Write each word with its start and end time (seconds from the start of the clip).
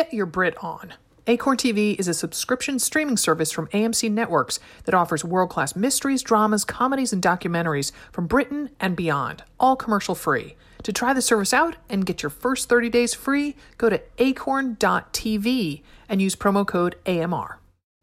Get 0.00 0.14
your 0.14 0.24
Brit 0.24 0.56
on. 0.64 0.94
Acorn 1.26 1.58
TV 1.58 1.94
is 2.00 2.08
a 2.08 2.14
subscription 2.14 2.78
streaming 2.78 3.18
service 3.18 3.52
from 3.52 3.66
AMC 3.66 4.10
Networks 4.10 4.58
that 4.84 4.94
offers 4.94 5.26
world 5.26 5.50
class 5.50 5.76
mysteries, 5.76 6.22
dramas, 6.22 6.64
comedies, 6.64 7.12
and 7.12 7.22
documentaries 7.22 7.92
from 8.10 8.26
Britain 8.26 8.70
and 8.80 8.96
beyond, 8.96 9.42
all 9.58 9.76
commercial 9.76 10.14
free. 10.14 10.56
To 10.84 10.92
try 10.94 11.12
the 11.12 11.20
service 11.20 11.52
out 11.52 11.76
and 11.90 12.06
get 12.06 12.22
your 12.22 12.30
first 12.30 12.70
30 12.70 12.88
days 12.88 13.12
free, 13.12 13.56
go 13.76 13.90
to 13.90 14.00
acorn.tv 14.16 15.82
and 16.08 16.22
use 16.22 16.34
promo 16.34 16.66
code 16.66 16.96
AMR. 17.04 17.58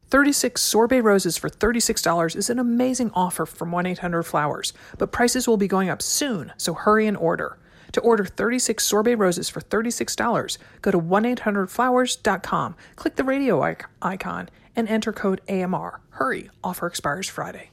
36 0.08 0.62
sorbet 0.62 1.00
roses 1.00 1.36
for 1.36 1.50
$36 1.50 2.36
is 2.36 2.48
an 2.48 2.60
amazing 2.60 3.10
offer 3.12 3.44
from 3.44 3.72
1 3.72 3.86
800 3.86 4.22
Flowers, 4.22 4.72
but 4.98 5.10
prices 5.10 5.48
will 5.48 5.56
be 5.56 5.66
going 5.66 5.90
up 5.90 6.00
soon, 6.00 6.52
so 6.58 6.74
hurry 6.74 7.08
and 7.08 7.16
order. 7.16 7.58
To 7.92 8.00
order 8.00 8.24
36 8.24 8.84
sorbet 8.84 9.14
roses 9.16 9.48
for 9.48 9.60
$36, 9.60 10.58
go 10.82 10.90
to 10.90 10.98
1 10.98 11.22
800flowers.com, 11.24 12.76
click 12.96 13.16
the 13.16 13.24
radio 13.24 13.76
icon, 14.02 14.48
and 14.76 14.88
enter 14.88 15.12
code 15.12 15.40
AMR. 15.48 16.00
Hurry, 16.10 16.50
offer 16.62 16.86
expires 16.86 17.28
Friday. 17.28 17.70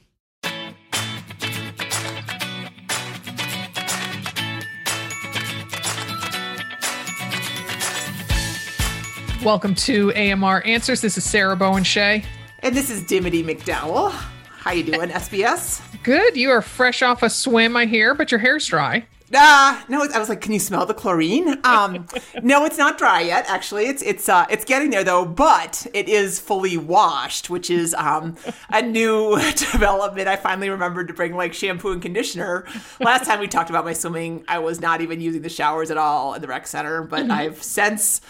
Welcome 9.44 9.76
to 9.76 10.12
AMR 10.14 10.62
Answers. 10.64 11.00
This 11.00 11.16
is 11.16 11.22
Sarah 11.22 11.54
Bowen 11.54 11.84
Shea. 11.84 12.24
And 12.64 12.74
this 12.74 12.90
is 12.90 13.04
Dimity 13.04 13.44
McDowell. 13.44 14.10
How 14.10 14.72
you 14.72 14.82
doing, 14.82 15.10
SBS? 15.10 15.80
Good. 16.02 16.36
You 16.36 16.50
are 16.50 16.62
fresh 16.62 17.02
off 17.02 17.22
a 17.22 17.30
swim, 17.30 17.76
I 17.76 17.86
hear, 17.86 18.12
but 18.14 18.32
your 18.32 18.40
hair's 18.40 18.66
dry. 18.66 19.06
Ah, 19.34 19.84
no, 19.88 20.06
I 20.14 20.18
was 20.18 20.28
like, 20.28 20.40
can 20.40 20.52
you 20.52 20.60
smell 20.60 20.86
the 20.86 20.94
chlorine? 20.94 21.58
Um, 21.64 22.06
no, 22.42 22.64
it's 22.64 22.78
not 22.78 22.96
dry 22.96 23.22
yet. 23.22 23.44
Actually, 23.48 23.86
it's 23.86 24.02
it's 24.02 24.28
uh, 24.28 24.46
it's 24.48 24.64
getting 24.64 24.90
there 24.90 25.02
though. 25.02 25.24
But 25.24 25.86
it 25.92 26.08
is 26.08 26.38
fully 26.38 26.76
washed, 26.76 27.50
which 27.50 27.68
is 27.68 27.92
um, 27.94 28.36
a 28.70 28.82
new 28.82 29.36
development. 29.56 30.28
I 30.28 30.36
finally 30.36 30.70
remembered 30.70 31.08
to 31.08 31.14
bring 31.14 31.34
like 31.34 31.54
shampoo 31.54 31.90
and 31.90 32.00
conditioner. 32.00 32.66
Last 33.00 33.26
time 33.26 33.40
we 33.40 33.48
talked 33.48 33.70
about 33.70 33.84
my 33.84 33.92
swimming, 33.92 34.44
I 34.46 34.60
was 34.60 34.80
not 34.80 35.00
even 35.00 35.20
using 35.20 35.42
the 35.42 35.48
showers 35.48 35.90
at 35.90 35.96
all 35.96 36.34
at 36.34 36.40
the 36.40 36.48
rec 36.48 36.66
center. 36.66 37.02
But 37.02 37.30
I've 37.30 37.62
since 37.62 38.20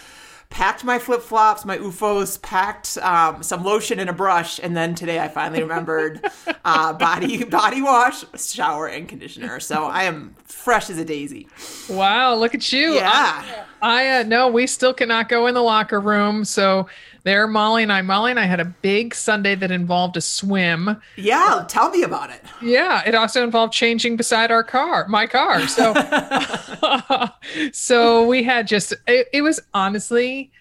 packed 0.49 0.83
my 0.83 0.97
flip 0.97 1.21
flops, 1.21 1.65
my 1.65 1.77
UFOs, 1.77 2.41
packed 2.41 2.97
um, 2.99 3.43
some 3.43 3.63
lotion 3.63 3.99
and 3.99 4.09
a 4.09 4.13
brush, 4.13 4.59
and 4.61 4.75
then 4.75 4.95
today 4.95 5.19
I 5.19 5.27
finally 5.27 5.61
remembered 5.61 6.25
uh, 6.65 6.93
body 6.97 7.43
body 7.43 7.81
wash, 7.81 8.23
shower, 8.35 8.87
and 8.87 9.07
conditioner. 9.07 9.59
So 9.59 9.85
I 9.85 10.03
am 10.03 10.35
fresh 10.45 10.89
as 10.89 10.97
a 10.97 11.05
daisy. 11.05 11.47
Wow, 11.89 12.35
look 12.35 12.55
at 12.55 12.71
you. 12.71 12.95
Yeah. 12.95 13.65
I, 13.81 14.07
I 14.07 14.19
uh, 14.19 14.23
no, 14.23 14.47
we 14.47 14.67
still 14.67 14.93
cannot 14.93 15.29
go 15.29 15.47
in 15.47 15.53
the 15.53 15.63
locker 15.63 15.99
room. 15.99 16.45
So 16.45 16.87
there, 17.27 17.45
Molly 17.45 17.83
and 17.83 17.91
I, 17.91 18.01
Molly 18.01 18.31
and 18.31 18.39
I 18.39 18.45
had 18.45 18.61
a 18.61 18.65
big 18.65 19.13
Sunday 19.13 19.53
that 19.53 19.69
involved 19.69 20.15
a 20.15 20.21
swim. 20.21 20.95
Yeah, 21.17 21.65
tell 21.67 21.89
me 21.89 22.03
about 22.03 22.29
it. 22.29 22.41
Yeah, 22.61 23.03
it 23.05 23.15
also 23.15 23.43
involved 23.43 23.73
changing 23.73 24.15
beside 24.15 24.49
our 24.49 24.63
car, 24.63 25.07
my 25.09 25.27
car. 25.27 25.67
So, 25.67 25.93
so 27.73 28.25
we 28.25 28.43
had 28.43 28.65
just 28.65 28.93
it, 29.07 29.27
it 29.33 29.41
was 29.41 29.59
honestly, 29.73 30.51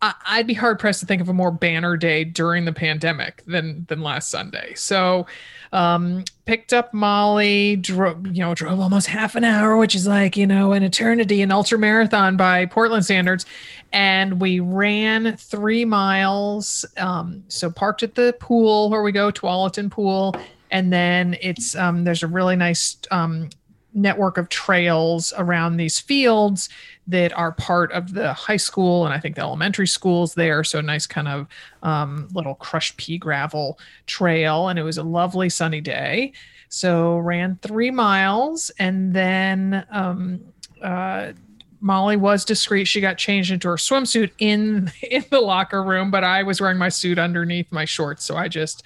I, 0.00 0.14
I'd 0.24 0.46
be 0.46 0.54
hard 0.54 0.78
pressed 0.78 1.00
to 1.00 1.06
think 1.06 1.20
of 1.20 1.28
a 1.28 1.34
more 1.34 1.50
banner 1.50 1.96
day 1.96 2.22
during 2.22 2.66
the 2.66 2.72
pandemic 2.72 3.42
than 3.46 3.84
than 3.88 4.00
last 4.00 4.30
Sunday. 4.30 4.74
So, 4.74 5.26
um, 5.72 6.24
picked 6.44 6.72
up 6.72 6.92
Molly, 6.92 7.76
drove 7.76 8.26
you 8.26 8.42
know 8.42 8.54
drove 8.54 8.78
almost 8.78 9.06
half 9.06 9.34
an 9.34 9.44
hour, 9.44 9.76
which 9.76 9.94
is 9.94 10.06
like 10.06 10.36
you 10.36 10.46
know 10.46 10.72
an 10.72 10.82
eternity, 10.82 11.42
an 11.42 11.50
ultra 11.50 11.78
marathon 11.78 12.36
by 12.36 12.66
Portland 12.66 13.04
standards, 13.04 13.46
and 13.92 14.40
we 14.40 14.60
ran 14.60 15.36
three 15.36 15.84
miles. 15.84 16.84
Um, 16.96 17.44
so 17.48 17.70
parked 17.70 18.02
at 18.02 18.14
the 18.14 18.36
pool 18.38 18.90
where 18.90 19.02
we 19.02 19.12
go, 19.12 19.30
Tualatin 19.32 19.90
Pool, 19.90 20.36
and 20.70 20.92
then 20.92 21.36
it's 21.40 21.74
um, 21.74 22.04
there's 22.04 22.22
a 22.22 22.28
really 22.28 22.56
nice 22.56 22.96
um, 23.10 23.48
network 23.94 24.38
of 24.38 24.48
trails 24.48 25.32
around 25.36 25.76
these 25.76 25.98
fields 25.98 26.68
that 27.06 27.32
are 27.36 27.52
part 27.52 27.92
of 27.92 28.14
the 28.14 28.32
high 28.32 28.56
school 28.56 29.04
and 29.04 29.12
I 29.12 29.18
think 29.18 29.36
the 29.36 29.42
elementary 29.42 29.86
schools 29.86 30.34
there. 30.34 30.64
So 30.64 30.78
a 30.78 30.82
nice 30.82 31.06
kind 31.06 31.28
of 31.28 31.46
um, 31.82 32.28
little 32.32 32.54
crushed 32.54 32.96
pea 32.96 33.18
gravel 33.18 33.78
trail, 34.06 34.68
and 34.68 34.78
it 34.78 34.82
was 34.82 34.98
a 34.98 35.02
lovely 35.02 35.48
sunny 35.48 35.80
day. 35.80 36.32
So 36.68 37.18
ran 37.18 37.58
three 37.60 37.90
miles, 37.90 38.70
and 38.78 39.12
then 39.12 39.84
um, 39.90 40.40
uh, 40.80 41.32
Molly 41.80 42.16
was 42.16 42.44
discreet. 42.44 42.86
She 42.86 43.00
got 43.00 43.18
changed 43.18 43.50
into 43.50 43.68
her 43.68 43.74
swimsuit 43.74 44.30
in 44.38 44.90
in 45.02 45.24
the 45.30 45.40
locker 45.40 45.82
room, 45.82 46.10
but 46.10 46.24
I 46.24 46.44
was 46.44 46.60
wearing 46.60 46.78
my 46.78 46.88
suit 46.88 47.18
underneath 47.18 47.70
my 47.70 47.84
shorts, 47.84 48.24
so 48.24 48.36
I 48.36 48.48
just. 48.48 48.82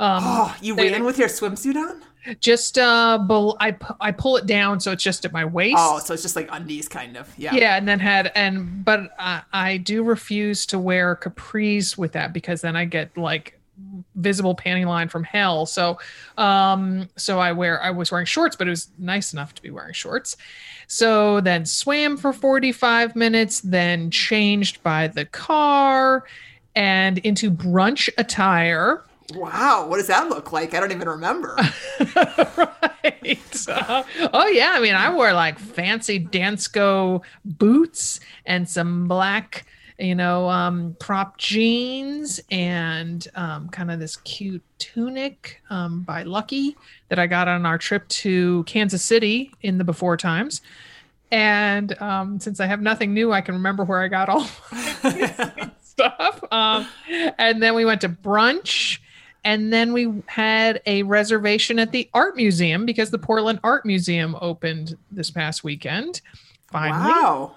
Um, 0.00 0.22
Oh, 0.24 0.56
you 0.60 0.76
ran 0.76 1.04
with 1.04 1.18
your 1.18 1.28
swimsuit 1.28 1.74
on? 1.74 2.02
Just 2.40 2.78
uh 2.78 3.18
bel- 3.18 3.56
I, 3.60 3.72
pu- 3.72 3.94
I 4.00 4.12
pull 4.12 4.36
it 4.36 4.46
down 4.46 4.80
so 4.80 4.92
it's 4.92 5.02
just 5.02 5.24
at 5.24 5.32
my 5.32 5.44
waist 5.44 5.76
Oh, 5.78 5.98
so 5.98 6.14
it's 6.14 6.22
just 6.22 6.36
like 6.36 6.48
undies, 6.50 6.88
kind 6.88 7.16
of. 7.16 7.32
Yeah. 7.38 7.54
yeah 7.54 7.76
and 7.76 7.86
then 7.88 7.98
had 8.00 8.30
and 8.34 8.84
but 8.84 9.10
I, 9.18 9.42
I 9.52 9.76
do 9.78 10.02
refuse 10.02 10.66
to 10.66 10.78
wear 10.78 11.16
capris 11.16 11.96
with 11.96 12.12
that 12.12 12.32
because 12.32 12.60
then 12.60 12.76
i 12.76 12.84
get 12.84 13.16
like 13.16 13.54
visible 14.16 14.56
panty 14.56 14.84
line 14.84 15.08
from 15.08 15.22
hell 15.22 15.64
so 15.64 15.98
um 16.36 17.08
so 17.16 17.38
i 17.38 17.52
wear 17.52 17.80
i 17.82 17.90
was 17.90 18.10
wearing 18.10 18.26
shorts 18.26 18.56
but 18.56 18.66
it 18.66 18.70
was 18.70 18.88
nice 18.98 19.32
enough 19.32 19.54
to 19.54 19.62
be 19.62 19.70
wearing 19.70 19.92
shorts 19.92 20.36
so 20.88 21.40
then 21.40 21.64
swam 21.64 22.16
for 22.16 22.32
45 22.32 23.14
minutes 23.14 23.60
then 23.60 24.10
changed 24.10 24.82
by 24.82 25.06
the 25.06 25.24
car 25.26 26.24
and 26.74 27.18
into 27.18 27.50
brunch 27.52 28.08
attire 28.18 29.04
Wow, 29.34 29.86
what 29.86 29.98
does 29.98 30.06
that 30.06 30.28
look 30.28 30.52
like? 30.52 30.72
I 30.72 30.80
don't 30.80 30.90
even 30.90 31.08
remember. 31.08 31.54
right. 32.16 33.66
Uh, 33.68 34.02
oh 34.32 34.46
yeah, 34.46 34.72
I 34.74 34.80
mean, 34.80 34.94
I 34.94 35.12
wore 35.12 35.32
like 35.34 35.58
fancy 35.58 36.18
Dansko 36.18 37.22
boots 37.44 38.20
and 38.46 38.66
some 38.66 39.06
black, 39.06 39.66
you 39.98 40.14
know, 40.14 40.48
um, 40.48 40.96
crop 40.98 41.36
jeans 41.36 42.40
and 42.50 43.28
um, 43.34 43.68
kind 43.68 43.90
of 43.90 44.00
this 44.00 44.16
cute 44.16 44.62
tunic 44.78 45.60
um, 45.68 46.02
by 46.02 46.22
Lucky 46.22 46.74
that 47.10 47.18
I 47.18 47.26
got 47.26 47.48
on 47.48 47.66
our 47.66 47.76
trip 47.76 48.08
to 48.08 48.64
Kansas 48.64 49.04
City 49.04 49.52
in 49.60 49.76
the 49.76 49.84
before 49.84 50.16
times. 50.16 50.62
And 51.30 52.00
um, 52.00 52.40
since 52.40 52.60
I 52.60 52.66
have 52.66 52.80
nothing 52.80 53.12
new, 53.12 53.32
I 53.32 53.42
can 53.42 53.54
remember 53.54 53.84
where 53.84 54.00
I 54.02 54.08
got 54.08 54.30
all 54.30 54.44
stuff. 55.82 56.42
Um, 56.50 56.88
and 57.36 57.62
then 57.62 57.74
we 57.74 57.84
went 57.84 58.00
to 58.00 58.08
brunch 58.08 59.00
and 59.44 59.72
then 59.72 59.92
we 59.92 60.22
had 60.26 60.80
a 60.86 61.02
reservation 61.04 61.78
at 61.78 61.92
the 61.92 62.08
art 62.14 62.36
museum 62.36 62.84
because 62.86 63.10
the 63.10 63.18
Portland 63.18 63.60
Art 63.62 63.84
Museum 63.86 64.36
opened 64.40 64.96
this 65.10 65.30
past 65.30 65.64
weekend. 65.64 66.20
Finally, 66.70 67.10
Wow. 67.12 67.54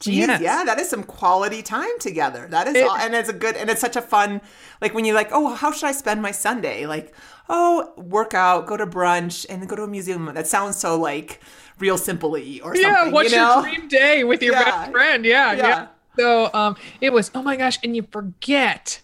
Jeez, 0.00 0.26
Yes. 0.26 0.40
yeah, 0.42 0.64
that 0.64 0.78
is 0.80 0.88
some 0.90 1.04
quality 1.04 1.62
time 1.62 1.98
together. 2.00 2.46
That 2.50 2.66
is, 2.66 2.74
It- 2.74 2.84
all, 2.86 2.96
and 2.96 3.14
it's 3.14 3.28
a 3.28 3.32
good, 3.32 3.56
and 3.56 3.70
it's 3.70 3.80
such 3.80 3.96
a 3.96 4.02
fun, 4.02 4.40
like 4.82 4.92
when 4.92 5.04
you're 5.04 5.14
like, 5.14 5.28
oh, 5.32 5.54
how 5.54 5.70
should 5.72 5.86
I 5.86 5.92
spend 5.92 6.20
my 6.20 6.30
Sunday? 6.32 6.84
Like, 6.86 7.14
oh, 7.48 7.92
work 7.96 8.34
out, 8.34 8.66
go 8.66 8.76
to 8.76 8.86
brunch, 8.86 9.46
and 9.48 9.66
go 9.68 9.76
to 9.76 9.82
a 9.84 9.86
museum. 9.86 10.28
That 10.34 10.46
sounds 10.46 10.76
so 10.76 10.98
like 10.98 11.40
real 11.78 11.96
simply 11.96 12.60
or 12.60 12.74
something. 12.74 12.82
yeah. 12.90 13.08
What's 13.10 13.30
you 13.32 13.38
know? 13.38 13.62
your 13.64 13.74
dream 13.76 13.88
day 13.88 14.24
with 14.24 14.42
your 14.42 14.54
Yeah. 14.54 14.64
best 14.64 14.90
friend? 14.92 15.24
Yeah, 15.24 15.52
yeah, 15.52 15.66
Yeah. 15.66 15.86
So 16.18 16.50
um, 16.52 16.76
it 17.00 17.12
was. 17.12 17.30
Oh 17.34 17.42
my 17.42 17.56
gosh! 17.56 17.78
And 17.82 17.96
you 17.96 18.06
forget 18.10 19.00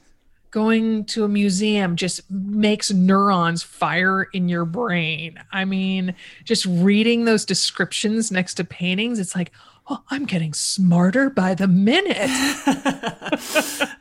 going 0.51 1.05
to 1.07 1.25
a 1.25 1.29
museum 1.29 1.97
just 1.97 2.31
makes 2.31 2.91
neurons 2.91 3.63
fire 3.63 4.25
in 4.33 4.49
your 4.49 4.65
brain. 4.65 5.41
I 5.53 5.65
mean, 5.65 6.15
just 6.45 6.67
reading 6.67 7.25
those 7.25 7.45
descriptions 7.45 8.31
next 8.31 8.55
to 8.55 8.65
paintings, 8.65 9.19
it's 9.19 9.35
like. 9.35 9.53
Oh, 9.89 10.03
I'm 10.11 10.25
getting 10.25 10.53
smarter 10.53 11.31
by 11.31 11.55
the 11.55 11.67
minute. 11.67 12.17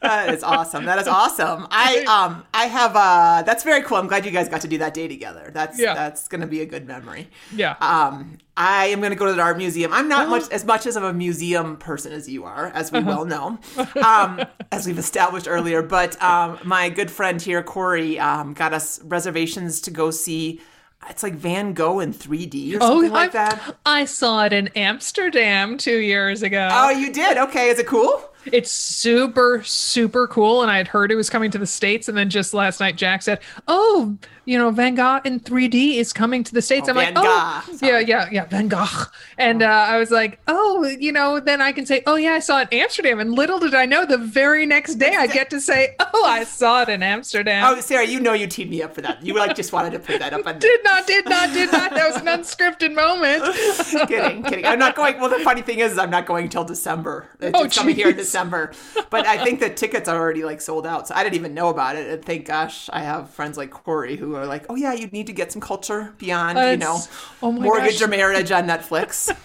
that 0.02 0.28
is 0.34 0.44
awesome. 0.44 0.86
That 0.86 1.00
is 1.00 1.08
awesome. 1.08 1.68
I 1.72 2.04
um 2.08 2.44
I 2.54 2.66
have 2.66 2.96
uh 2.96 3.44
that's 3.44 3.64
very 3.64 3.82
cool. 3.84 3.98
I'm 3.98 4.08
glad 4.08 4.26
you 4.26 4.32
guys 4.32 4.50
got 4.50 4.62
to 4.62 4.68
do 4.68 4.78
that 4.80 4.94
day 4.94 5.08
together. 5.08 5.50
That's 5.54 5.80
Yeah. 5.80 5.96
that's 5.96 6.28
gonna 6.28 6.48
be 6.48 6.62
a 6.62 6.66
good 6.66 6.86
memory. 6.88 7.30
Yeah. 7.56 7.76
Um 7.82 8.38
I 8.56 8.88
am 8.88 9.02
gonna 9.02 9.16
go 9.16 9.26
to 9.26 9.34
the 9.34 9.42
art 9.42 9.58
museum. 9.58 9.92
I'm 9.94 10.08
not 10.08 10.30
much 10.30 10.44
as 10.52 10.64
much 10.66 10.86
as 10.86 10.96
of 10.96 11.04
a 11.04 11.14
museum 11.14 11.78
person 11.78 12.12
as 12.12 12.30
you 12.30 12.44
are, 12.44 12.68
as 12.68 12.92
we 12.92 13.02
well 13.02 13.26
know. 13.26 13.58
Um 14.06 14.42
as 14.72 14.86
we've 14.86 15.00
established 15.00 15.48
earlier. 15.48 15.82
But 15.82 16.22
um 16.22 16.60
my 16.64 16.90
good 16.90 17.10
friend 17.10 17.42
here, 17.42 17.64
Corey, 17.64 18.20
um 18.20 18.54
got 18.54 18.74
us 18.74 19.02
reservations 19.04 19.82
to 19.82 19.92
go 19.92 20.12
see 20.12 20.62
it's 21.10 21.24
like 21.24 21.34
Van 21.36 21.74
Gogh 21.74 22.00
in 22.00 22.14
3D 22.14 22.74
or 22.74 22.78
oh, 22.82 22.88
something 22.96 23.12
like 23.12 23.34
Oh, 23.36 23.40
I've- 23.40 23.56
that. 23.56 23.76
I 23.86 24.06
saw 24.06 24.46
it 24.46 24.54
in 24.54 24.68
Amsterdam 24.70 25.78
two 25.78 25.98
years 26.00 26.44
ago. 26.44 26.68
Oh, 26.72 26.90
you 26.90 27.12
did? 27.14 27.38
Okay, 27.38 27.70
is 27.70 27.80
it 27.80 27.88
cool? 27.88 28.26
it's 28.54 28.72
super 28.72 29.62
super 29.66 30.26
cool 30.26 30.62
and 30.62 30.72
i 30.72 30.78
had 30.78 30.88
heard 30.88 31.12
it 31.12 31.16
was 31.16 31.30
coming 31.30 31.52
to 31.52 31.58
the 31.58 31.68
states 31.68 32.08
and 32.08 32.18
then 32.18 32.30
just 32.30 32.54
last 32.54 32.80
night 32.80 32.96
jack 32.96 33.22
said 33.22 33.38
oh 33.68 34.18
you 34.50 34.58
know 34.58 34.72
van 34.72 34.96
gogh 34.96 35.20
in 35.26 35.40
3d 35.40 35.96
is 35.96 36.12
coming 36.12 36.44
to 36.44 36.54
the 36.54 36.62
states 36.62 36.88
Oh, 36.88 36.92
i'm 36.92 36.98
like 36.98 37.14
Van 37.14 37.18
oh 37.18 37.64
Gogh. 37.80 37.86
yeah 37.88 38.00
yeah 38.00 38.30
yeah 38.32 38.46
van 38.46 38.68
gogh 38.68 39.06
and 39.38 39.62
uh, 39.62 39.68
i 39.68 39.98
was 39.98 40.12
like 40.12 40.40
oh 40.48 40.86
you 41.00 41.12
know 41.12 41.40
then 41.40 41.62
i 41.62 41.72
can 41.72 41.86
say 41.86 42.02
oh 42.08 42.16
yeah 42.16 42.34
i 42.34 42.40
saw 42.40 42.62
it 42.62 42.68
in 42.72 42.80
amsterdam 42.80 43.20
and 43.20 43.32
little 43.34 43.60
did 43.60 43.74
i 43.76 43.86
know 43.86 44.06
the 44.06 44.18
very 44.18 44.66
next 44.66 44.96
day 44.96 45.14
i 45.18 45.28
get 45.28 45.50
to 45.52 45.62
say 45.62 45.96
oh 46.14 46.26
i 46.26 46.44
saw 46.44 46.82
it 46.82 46.90
in 46.90 47.04
amsterdam 47.04 47.64
Oh, 47.70 47.80
Sarah, 47.82 48.06
you 48.06 48.20
know 48.20 48.34
you 48.34 48.48
teed 48.48 48.70
me 48.70 48.82
up 48.82 48.96
for 48.96 49.02
that. 49.02 49.24
You 49.24 49.34
like 49.36 49.56
just 49.56 49.72
wanted 49.74 49.92
to 49.92 50.00
put 50.00 50.20
that 50.20 50.34
up. 50.34 50.46
On 50.48 50.58
did 50.60 50.84
not 50.84 51.06
did 51.06 51.26
not 51.30 51.54
did 51.54 51.72
not 51.72 51.92
that 51.94 52.08
was 52.12 52.22
an 52.22 52.28
unscripted 52.28 52.96
moment 52.96 53.44
kidding, 54.08 54.44
kidding. 54.44 54.66
I'm 54.66 54.80
not 54.80 54.96
going. 54.96 55.20
Well, 55.20 55.30
the 55.30 55.40
funny 55.44 55.62
thing 55.62 55.80
is, 55.80 55.98
I'm 55.98 56.10
not 56.10 56.26
going 56.26 56.46
until 56.46 56.64
December. 56.64 57.28
It's 57.40 57.58
Oh, 57.58 57.68
coming 57.68 57.96
here 57.96 58.10
in. 58.10 58.16
December, 58.18 58.72
but 59.10 59.26
I 59.28 59.44
think 59.44 59.60
the 59.60 59.70
tickets 59.70 60.08
are 60.10 60.18
already 60.20 60.44
like 60.44 60.62
sold 60.62 60.88
out. 60.88 61.08
So 61.08 61.16
I 61.16 61.24
didn't 61.24 61.36
even 61.36 61.54
know 61.54 61.70
about 61.70 61.96
it. 61.96 62.10
And 62.10 62.24
thank 62.26 62.46
gosh, 62.46 62.90
I 62.92 63.02
have 63.02 63.30
friends 63.30 63.58
like 63.58 63.70
Corey 63.72 64.16
who 64.16 64.36
are 64.40 64.48
like, 64.48 64.66
"Oh 64.70 64.76
yeah, 64.76 64.94
you 64.94 65.08
need 65.08 65.28
to 65.28 65.34
get 65.34 65.52
some 65.52 65.62
culture 65.62 66.14
beyond, 66.18 66.58
you 66.58 66.78
know, 66.78 67.00
oh 67.42 67.52
mortgage 67.52 67.94
gosh. 67.94 68.02
or 68.02 68.08
marriage 68.08 68.52
on 68.52 68.66
Netflix." 68.66 69.36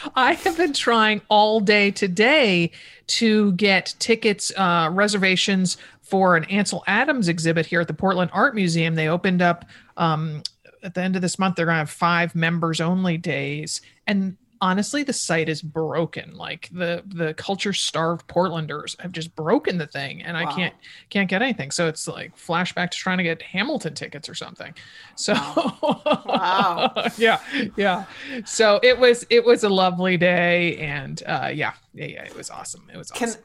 I 0.14 0.34
have 0.34 0.56
been 0.56 0.72
trying 0.72 1.22
all 1.28 1.60
day 1.60 1.90
today 1.90 2.70
to 3.08 3.52
get 3.52 3.94
tickets, 3.98 4.52
uh, 4.56 4.88
reservations 4.92 5.76
for 6.02 6.36
an 6.36 6.44
Ansel 6.44 6.82
Adams 6.86 7.28
exhibit 7.28 7.66
here 7.66 7.80
at 7.80 7.86
the 7.86 7.94
Portland 7.94 8.30
Art 8.32 8.54
Museum. 8.54 8.94
They 8.94 9.08
opened 9.08 9.42
up 9.42 9.64
um, 9.96 10.42
at 10.82 10.94
the 10.94 11.02
end 11.02 11.16
of 11.16 11.22
this 11.22 11.38
month. 11.38 11.56
They're 11.56 11.66
going 11.66 11.74
to 11.74 11.80
have 11.80 11.90
five 11.90 12.34
members 12.34 12.80
only 12.80 13.16
days, 13.16 13.80
and 14.06 14.36
honestly, 14.60 15.02
the 15.02 15.12
site 15.12 15.48
is 15.48 15.62
broken. 15.62 16.34
Like 16.34 16.68
the 16.72 17.02
the 17.06 17.34
culture 17.34 17.72
starved 17.72 18.26
Portlanders 18.28 19.00
have 19.00 19.12
just 19.12 19.34
broken 19.34 19.78
the 19.78 19.86
thing, 19.86 20.22
and 20.22 20.36
I 20.36 20.52
can't 20.52 20.74
can't 21.08 21.28
get 21.28 21.42
anything. 21.42 21.70
So 21.70 21.88
it's 21.88 22.06
like 22.06 22.36
flashback 22.36 22.90
to 22.90 22.98
trying 22.98 23.18
to 23.18 23.24
get 23.24 23.42
Hamilton 23.42 23.94
tickets 23.94 24.28
or 24.28 24.34
something. 24.34 24.74
So 25.14 25.34
Wow. 26.26 26.92
yeah, 27.16 27.40
yeah. 27.76 28.04
So 28.44 28.80
it 28.82 28.98
was 28.98 29.26
it 29.30 29.44
was 29.44 29.64
a 29.64 29.68
lovely 29.68 30.16
day, 30.16 30.76
and 30.78 31.22
uh, 31.26 31.50
yeah, 31.52 31.72
yeah, 31.94 32.06
yeah, 32.06 32.24
it 32.24 32.36
was 32.36 32.50
awesome. 32.50 32.88
It 32.92 32.96
was 32.96 33.10
awesome. 33.10 33.32
can 33.32 33.42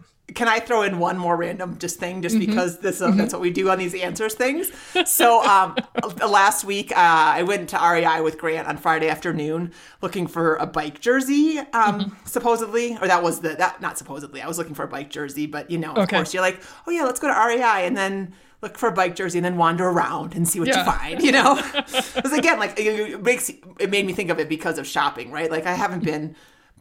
I 0.48 0.60
throw 0.60 0.81
in 0.81 0.98
one 1.00 1.18
more 1.18 1.36
random 1.38 1.77
just 1.77 2.00
thing, 2.00 2.22
just 2.22 2.36
Mm-hmm. 2.36 2.45
because 2.48 2.80
this 2.80 3.01
uh, 3.01 3.12
that's 3.12 3.31
what 3.31 3.42
we 3.42 3.51
do 3.51 3.69
on 3.69 3.77
these 3.77 3.94
answers 3.94 4.33
things. 4.33 4.72
So 5.06 5.44
um, 5.44 5.75
last 6.27 6.63
week 6.66 6.92
uh, 6.92 6.95
I 6.98 7.44
went 7.44 7.69
to 7.69 7.77
REI 7.77 8.22
with 8.22 8.38
Grant 8.38 8.68
on 8.68 8.77
Friday 8.77 9.07
afternoon 9.07 9.72
looking 10.01 10.25
for 10.27 10.56
a 10.56 10.66
bike 10.66 11.00
jersey, 11.00 11.60
um, 11.60 11.66
Mm-hmm. 11.75 12.16
supposedly, 12.25 12.98
or 13.01 13.07
that 13.07 13.22
was 13.24 13.39
the 13.42 13.50
that 13.56 13.81
not 13.81 13.98
supposedly. 13.98 14.42
I 14.42 14.48
was 14.48 14.57
looking 14.57 14.74
for 14.75 14.83
a 14.83 14.88
bike 14.88 15.10
jersey, 15.10 15.45
but 15.45 15.69
you 15.69 15.77
know, 15.77 15.92
of 15.92 16.00
Okay. 16.00 16.16
course, 16.18 16.33
you're 16.33 16.42
like, 16.44 16.60
oh 16.88 16.92
yeah, 16.92 17.04
let's 17.04 17.19
go 17.19 17.27
to 17.27 17.33
REI, 17.48 17.86
and 17.86 17.95
then. 17.95 18.33
Look 18.62 18.77
for 18.80 18.88
a 18.89 18.92
bike 18.92 19.16
jersey 19.16 19.38
and 19.38 19.45
then 19.45 19.57
wander 19.57 19.86
around 19.88 20.33
and 20.33 20.48
see 20.48 20.60
what 20.60 20.69
Yeah. 20.69 20.80
you 20.80 20.92
find. 20.92 21.22
You 21.22 21.33
know, 21.33 21.56
because 22.16 22.31
again, 22.33 22.57
like 22.57 22.80
it 22.80 22.88
it 22.88 23.22
makes 23.22 23.50
it 23.80 23.92
made 23.92 24.07
me 24.07 24.13
think 24.13 24.31
of 24.31 24.39
it 24.39 24.50
because 24.50 24.80
of 24.80 24.88
shopping, 24.88 25.30
right? 25.30 25.51
Like 25.51 25.68
I 25.68 25.74
haven't 25.75 26.04
been 26.04 26.36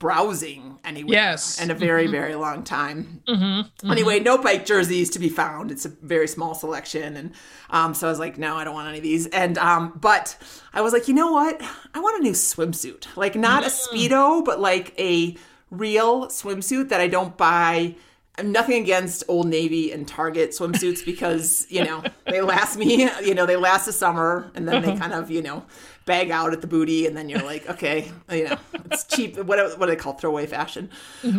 browsing 0.05 0.79
anywhere 0.85 1.15
Yes. 1.15 1.59
in 1.62 1.71
a 1.71 1.75
very 1.75 2.06
very 2.06 2.35
long 2.35 2.62
time. 2.62 3.23
Mm-hmm. 3.27 3.91
Anyway, 3.91 4.21
no 4.21 4.37
bike 4.37 4.67
jerseys 4.67 5.09
to 5.11 5.19
be 5.19 5.31
found. 5.31 5.71
It's 5.71 5.87
a 5.87 5.89
very 5.89 6.29
small 6.29 6.55
selection, 6.55 7.17
and 7.17 7.33
um, 7.71 7.95
so 7.95 8.06
I 8.06 8.11
was 8.11 8.19
like, 8.19 8.37
no, 8.37 8.56
I 8.56 8.65
don't 8.65 8.75
want 8.75 8.89
any 8.89 8.99
of 8.99 9.03
these. 9.03 9.27
And 9.29 9.56
um, 9.56 9.99
but 9.99 10.37
I 10.75 10.83
was 10.83 10.93
like, 10.93 11.09
you 11.09 11.15
know 11.15 11.33
what? 11.33 11.62
I 11.95 12.01
want 12.01 12.21
a 12.21 12.23
new 12.23 12.33
swimsuit, 12.33 13.06
like 13.17 13.35
not 13.35 13.65
a 13.65 13.71
speedo, 13.71 14.45
but 14.45 14.61
like 14.61 14.93
a 14.99 15.37
real 15.71 16.27
swimsuit 16.27 16.91
that 16.91 17.01
I 17.01 17.09
don't 17.09 17.35
buy. 17.37 17.95
I'm 18.36 18.50
nothing 18.50 18.82
against 18.82 19.22
Old 19.28 19.46
Navy 19.46 19.92
and 19.92 20.08
Target 20.08 20.50
swimsuits 20.50 21.04
because 21.12 21.66
you 21.70 21.84
know 21.84 22.02
they 22.26 22.40
last 22.40 22.76
me, 22.76 23.08
you 23.25 23.34
know 23.34 23.46
they 23.46 23.56
last 23.56 23.86
the 23.86 23.92
summer, 23.92 24.50
and 24.54 24.66
then 24.69 24.82
they 24.82 24.96
kind 24.96 25.12
of 25.12 25.31
you 25.31 25.42
know 25.42 25.64
bag 26.04 26.31
out 26.31 26.52
at 26.52 26.60
the 26.60 26.66
booty, 26.66 27.06
and 27.06 27.16
then 27.16 27.28
you're 27.28 27.42
like, 27.42 27.69
okay, 27.69 28.10
you 28.31 28.48
know 28.48 28.58
it's 28.86 29.04
cheap. 29.04 29.36
What 29.36 29.78
what 29.78 29.86
do 29.86 29.92
they 29.92 29.96
call 29.96 30.14
throwaway 30.14 30.46
fashion? 30.46 30.90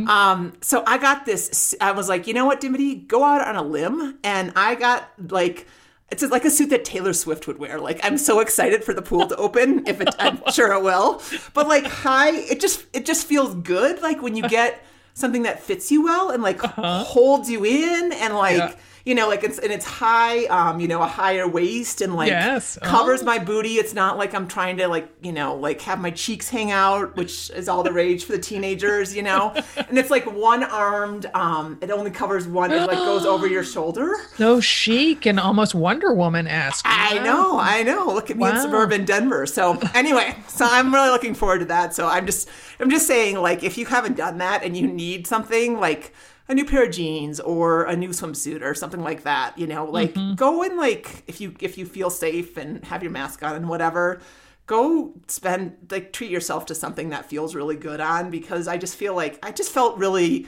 Um, 0.07 0.53
so 0.61 0.83
I 0.87 0.97
got 0.97 1.25
this. 1.25 1.75
I 1.81 1.91
was 1.91 2.07
like, 2.09 2.27
you 2.27 2.33
know 2.33 2.45
what, 2.45 2.61
Dimity, 2.61 2.95
go 2.95 3.23
out 3.23 3.45
on 3.45 3.55
a 3.55 3.63
limb, 3.63 4.17
and 4.23 4.53
I 4.55 4.75
got 4.75 5.09
like. 5.29 5.67
It's 6.11 6.21
like 6.21 6.45
a 6.45 6.51
suit 6.51 6.69
that 6.69 6.85
Taylor 6.85 7.13
Swift 7.13 7.47
would 7.47 7.57
wear. 7.57 7.79
Like 7.79 7.99
I'm 8.03 8.19
so 8.19 8.39
excited 8.39 8.83
for 8.83 8.93
the 8.93 9.01
pool 9.01 9.25
to 9.25 9.35
open. 9.37 9.87
If 9.87 9.99
it, 10.01 10.13
I'm 10.19 10.39
sure 10.51 10.71
it 10.71 10.83
will. 10.83 11.19
But 11.55 11.67
like 11.67 11.87
high, 11.87 12.29
it 12.31 12.59
just 12.59 12.85
it 12.93 13.07
just 13.07 13.25
feels 13.25 13.55
good. 13.55 14.03
Like 14.03 14.21
when 14.21 14.35
you 14.35 14.47
get 14.47 14.85
something 15.15 15.43
that 15.43 15.63
fits 15.63 15.91
you 15.91 16.03
well 16.03 16.29
and 16.29 16.43
like 16.43 16.63
uh-huh. 16.63 17.03
holds 17.03 17.49
you 17.49 17.65
in 17.65 18.11
and 18.13 18.35
like 18.35 18.57
Yeah. 18.57 18.73
You 19.05 19.13
know 19.15 19.27
like 19.27 19.43
it's 19.43 19.59
and 19.59 19.71
it's 19.71 19.85
high 19.85 20.45
um 20.45 20.79
you 20.79 20.87
know 20.87 21.01
a 21.01 21.07
higher 21.07 21.47
waist 21.47 22.01
and 22.01 22.15
like 22.15 22.29
Yes. 22.29 22.77
covers 22.81 23.21
Oh. 23.21 23.25
my 23.25 23.37
booty 23.39 23.75
it's 23.75 23.93
not 23.93 24.17
like 24.17 24.33
i'm 24.33 24.47
trying 24.47 24.77
to 24.77 24.87
like 24.87 25.07
you 25.21 25.31
know 25.31 25.55
like 25.55 25.81
have 25.81 25.99
my 26.01 26.09
cheeks 26.11 26.49
hang 26.49 26.71
out 26.71 27.15
which 27.15 27.49
is 27.51 27.69
all 27.69 27.83
the 27.83 27.91
rage 27.93 28.25
for 28.25 28.31
the 28.33 28.39
teenagers 28.39 29.15
you 29.15 29.21
know 29.23 29.53
and 29.77 29.97
it's 29.97 30.09
like 30.09 30.25
one 30.31 30.63
armed 30.63 31.27
um 31.35 31.77
it 31.81 31.91
only 31.91 32.09
covers 32.11 32.47
one 32.47 32.71
it 32.71 32.79
like 32.87 32.97
goes 32.97 33.25
over 33.25 33.45
your 33.47 33.63
shoulder 33.63 34.15
So 34.37 34.59
chic 34.59 35.25
and 35.27 35.39
almost 35.39 35.75
Wonder 35.75 36.13
Woman 36.13 36.47
esque. 36.47 36.83
I 36.87 37.19
know, 37.19 37.59
I 37.59 37.83
know. 37.83 38.07
Look 38.07 38.31
at 38.31 38.37
me 38.37 38.49
in 38.49 38.57
suburban 38.59 39.05
Denver. 39.05 39.45
So 39.45 39.79
anyway, 39.93 40.35
so 40.47 40.65
I'm 40.69 40.93
really 40.93 41.09
looking 41.09 41.33
forward 41.35 41.59
to 41.59 41.65
that. 41.65 41.93
So 41.93 42.07
I'm 42.07 42.25
just, 42.25 42.49
I'm 42.79 42.89
just 42.89 43.05
saying, 43.07 43.37
like, 43.37 43.63
if 43.63 43.77
you 43.77 43.85
haven't 43.85 44.17
done 44.17 44.39
that 44.39 44.63
and 44.63 44.75
you 44.75 44.87
need 44.87 45.27
something 45.27 45.79
like 45.79 46.13
a 46.47 46.53
new 46.53 46.65
pair 46.65 46.83
of 46.83 46.91
jeans 46.91 47.39
or 47.39 47.83
a 47.85 47.95
new 47.95 48.09
swimsuit 48.09 48.61
or 48.61 48.73
something 48.73 49.01
like 49.01 49.23
that, 49.23 49.57
you 49.57 49.65
know, 49.67 49.85
like 49.85 50.13
mm-hmm. 50.13 50.35
go 50.35 50.63
and 50.63 50.77
like 50.77 51.23
if 51.27 51.41
you 51.41 51.55
if 51.59 51.77
you 51.77 51.85
feel 51.85 52.09
safe 52.09 52.57
and 52.57 52.83
have 52.85 53.01
your 53.01 53.11
mask 53.11 53.43
on 53.43 53.55
and 53.55 53.69
whatever. 53.69 54.21
Go 54.67 55.13
spend 55.27 55.77
like 55.91 56.11
treat 56.11 56.31
yourself 56.31 56.65
to 56.67 56.75
something 56.75 57.09
that 57.09 57.29
feels 57.29 57.53
really 57.53 57.75
good 57.75 57.99
on 57.99 58.31
because 58.31 58.67
I 58.67 58.77
just 58.77 58.95
feel 58.95 59.15
like 59.15 59.37
I 59.45 59.51
just 59.51 59.71
felt 59.71 59.97
really 59.97 60.47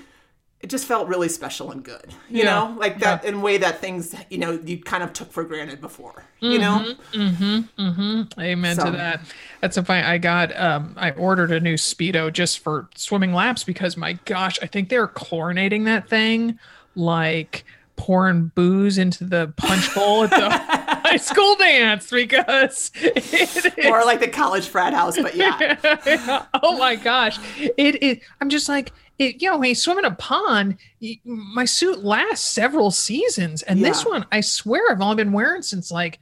it 0.61 0.71
just 0.71 0.85
felt 0.85 1.07
really 1.07 1.29
special 1.29 1.71
and 1.71 1.83
good 1.83 2.13
you 2.29 2.39
Yeah. 2.43 2.45
know 2.45 2.75
like 2.79 2.99
that 2.99 3.23
in 3.25 3.35
a 3.35 3.39
way 3.39 3.57
that 3.59 3.79
things 3.79 4.15
you 4.29 4.39
know 4.39 4.51
you 4.65 4.79
kind 4.81 5.03
of 5.03 5.13
took 5.13 5.31
for 5.31 5.43
granted 5.43 5.79
before 5.81 6.23
you 6.39 6.57
know 6.57 6.95
mm-hmm, 7.13 7.21
mm-hmm, 7.21 7.81
mm-hmm. 7.81 8.39
Amen 8.39 8.75
So- 8.75 8.85
to 8.85 8.91
that. 8.91 9.21
That's 9.61 9.75
so 9.75 9.83
funny. 9.83 10.03
I 10.03 10.17
got 10.17 10.55
um 10.59 10.93
I 10.97 11.11
ordered 11.11 11.51
a 11.51 11.59
new 11.59 11.75
speedo 11.75 12.31
just 12.33 12.59
for 12.59 12.89
swimming 12.95 13.33
laps 13.33 13.63
because 13.63 13.97
my 13.97 14.13
gosh, 14.25 14.57
I 14.61 14.65
think 14.67 14.89
they're 14.89 15.07
chlorinating 15.07 15.85
that 15.85 16.07
thing 16.09 16.57
like 16.95 17.63
pouring 17.95 18.51
booze 18.53 18.99
into 18.99 19.23
the 19.23 19.51
punch 19.57 19.93
bowl 19.95 20.23
at 20.25 20.29
the 20.29 20.49
high 21.07 21.17
school 21.17 21.55
dance 21.55 22.11
because 22.11 22.91
it 22.95 23.33
is 23.33 23.67
or 23.87 24.05
like 24.05 24.19
the 24.19 24.27
college 24.27 24.67
frat 24.67 24.93
house 24.93 25.17
but 25.19 25.35
yeah 25.35 26.45
oh 26.61 26.77
my 26.77 26.95
gosh 26.95 27.39
it 27.57 28.03
it 28.03 28.21
i'm 28.39 28.49
just 28.49 28.69
like 28.69 28.91
it, 29.19 29.41
you 29.41 29.49
know 29.49 29.57
when 29.57 29.69
you 29.69 29.75
swim 29.75 29.97
in 29.99 30.05
a 30.05 30.11
pond 30.15 30.77
y- 31.01 31.19
my 31.25 31.65
suit 31.65 32.03
lasts 32.03 32.45
several 32.47 32.91
seasons. 32.91 33.63
And 33.63 33.83
this 33.83 34.05
one 34.05 34.25
i 34.31 34.41
swear 34.41 34.91
i've 34.91 35.01
only 35.01 35.15
been 35.15 35.31
wearing 35.33 35.61
since 35.61 35.91
like 35.91 36.19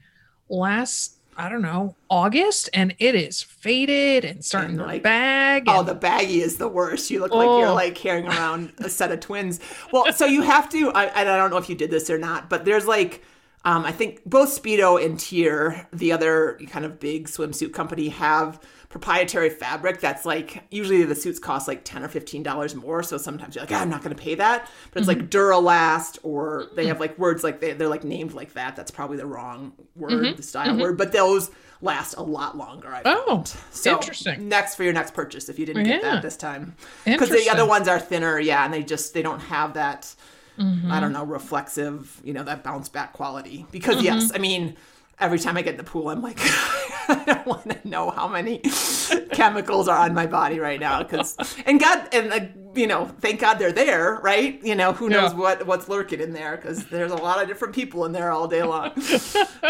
last 0.50 1.14
i 1.38 1.50
don't 1.50 1.62
know 1.62 1.96
august. 2.10 2.70
And 2.74 2.96
it 3.00 3.16
is 3.16 3.42
faded 3.42 4.24
and 4.24 4.44
starting 4.46 4.72
And, 4.72 4.80
to 4.80 4.86
like, 4.86 5.04
bag 5.04 5.64
oh 5.68 5.80
and- 5.80 5.88
the 5.88 5.96
baggy 5.96 6.42
is 6.42 6.58
the 6.58 6.68
worst. 6.68 7.12
You 7.12 7.20
look 7.20 7.34
like 7.34 7.46
you're 7.46 7.68
Oh. 7.68 7.74
like 7.74 7.96
carrying 7.96 8.28
around 8.28 8.72
a 8.80 8.90
set 8.90 9.12
of 9.12 9.20
twins. 9.20 9.60
Well 9.92 10.12
so 10.14 10.26
you 10.26 10.42
have 10.44 10.70
to 10.70 10.92
I, 10.92 11.22
I 11.22 11.24
don't 11.24 11.50
know 11.50 11.58
if 11.58 11.68
you 11.70 11.76
did 11.76 11.92
this 11.92 12.10
or 12.10 12.18
not 12.18 12.50
but 12.50 12.64
there's 12.66 12.86
like 12.88 13.24
um, 13.66 13.84
I 13.84 13.92
think 13.92 14.22
both 14.28 14.50
Speedo 14.62 15.04
and 15.04 15.18
TYR, 15.18 15.88
the 15.92 16.12
other 16.12 16.60
kind 16.70 16.86
of 16.86 17.00
big 17.00 17.26
swimsuit 17.28 17.74
company, 17.74 18.10
have 18.10 18.60
proprietary 18.96 19.50
fabric 19.50 20.00
that's 20.00 20.26
like 20.26 20.64
usually 20.72 21.04
the 21.04 21.14
suits 21.16 21.38
cost 21.38 21.68
like 21.68 21.84
ten 21.84 22.02
or 22.02 22.08
fifteen 22.08 22.42
dollars 22.44 22.74
more. 22.76 23.04
So 23.04 23.18
sometimes 23.18 23.54
you're 23.54 23.66
like, 23.66 23.74
"Ah, 23.74 23.82
I'm 23.82 23.90
not 23.90 24.02
going 24.02 24.16
to 24.16 24.22
pay 24.22 24.36
that, 24.36 24.70
but 24.94 25.02
it's 25.02 25.10
Mm-hmm. 25.10 25.20
like 25.20 25.30
Duralast, 25.30 26.18
or 26.24 26.68
they 26.76 26.88
have 26.88 27.02
like 27.02 27.20
words 27.20 27.44
like 27.44 27.60
they, 27.60 27.74
they're 27.74 27.90
like 27.90 28.06
named 28.06 28.32
like 28.34 28.54
that. 28.54 28.78
That's 28.78 28.92
probably 28.92 29.18
the 29.18 29.26
wrong 29.26 29.74
word, 29.98 30.38
the 30.38 30.44
style 30.44 30.78
word, 30.78 30.98
but 30.98 31.12
those 31.12 31.52
last 31.82 32.14
a 32.16 32.22
lot 32.24 32.56
longer. 32.58 32.88
I 32.88 33.04
Mm-hmm. 33.04 33.20
Oh, 33.30 33.36
found. 33.36 33.48
so 33.72 33.92
interesting. 33.96 34.48
Next 34.48 34.76
for 34.76 34.84
your 34.84 34.94
next 34.94 35.14
purchase, 35.14 35.50
if 35.50 35.60
you 35.60 35.66
didn't 35.66 35.84
get 35.84 36.02
that 36.02 36.22
this 36.22 36.38
time, 36.38 36.74
because 37.04 37.30
the 37.30 37.50
other 37.50 37.66
ones 37.66 37.90
are 37.90 38.00
thinner, 38.00 38.40
yeah, 38.40 38.64
and 38.64 38.74
they 38.74 38.82
just 38.82 39.14
they 39.14 39.22
don't 39.22 39.42
have 39.42 39.74
that. 39.74 40.16
Mm-hmm. 40.58 40.90
I 40.90 41.02
don't 41.02 41.12
know, 41.12 41.26
reflexive, 41.26 42.22
you 42.24 42.32
know, 42.32 42.44
that 42.44 42.64
bounce 42.64 42.88
back 42.88 43.12
quality. 43.12 43.66
Because 43.72 43.96
Mm-hmm. 43.98 44.06
yes, 44.06 44.32
I 44.34 44.38
mean, 44.38 44.78
every 45.20 45.38
time 45.38 45.58
I 45.58 45.62
get 45.62 45.72
in 45.72 45.78
the 45.78 45.84
pool, 45.84 46.08
I'm 46.08 46.22
like, 46.22 46.40
want 47.50 47.70
to 47.70 47.88
know 47.88 48.10
how 48.12 48.28
many 48.28 48.60
chemicals 49.32 49.88
are 49.88 49.98
on 49.98 50.14
my 50.14 50.26
body 50.28 50.60
right 50.60 50.80
now. 50.80 51.04
Because 51.04 51.38
and 51.66 51.80
God 51.80 52.08
and 52.14 52.32
uh, 52.34 52.40
you 52.76 52.88
know, 52.88 53.06
thank 53.22 53.40
God 53.40 53.56
they're 53.56 53.72
there, 53.72 54.20
right? 54.22 54.60
You 54.64 54.76
know, 54.76 54.92
who 54.94 55.10
knows 55.10 55.32
Yeah. 55.32 55.38
what 55.40 55.66
what's 55.68 55.88
lurking 55.88 56.20
in 56.20 56.34
there? 56.34 56.58
Because 56.58 56.86
there's 56.88 57.12
a 57.12 57.16
lot 57.18 57.42
of 57.42 57.48
different 57.48 57.74
people 57.76 58.06
in 58.06 58.12
there 58.12 58.32
all 58.32 58.48
day 58.48 58.64
long. 58.64 58.92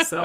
So 0.05 0.24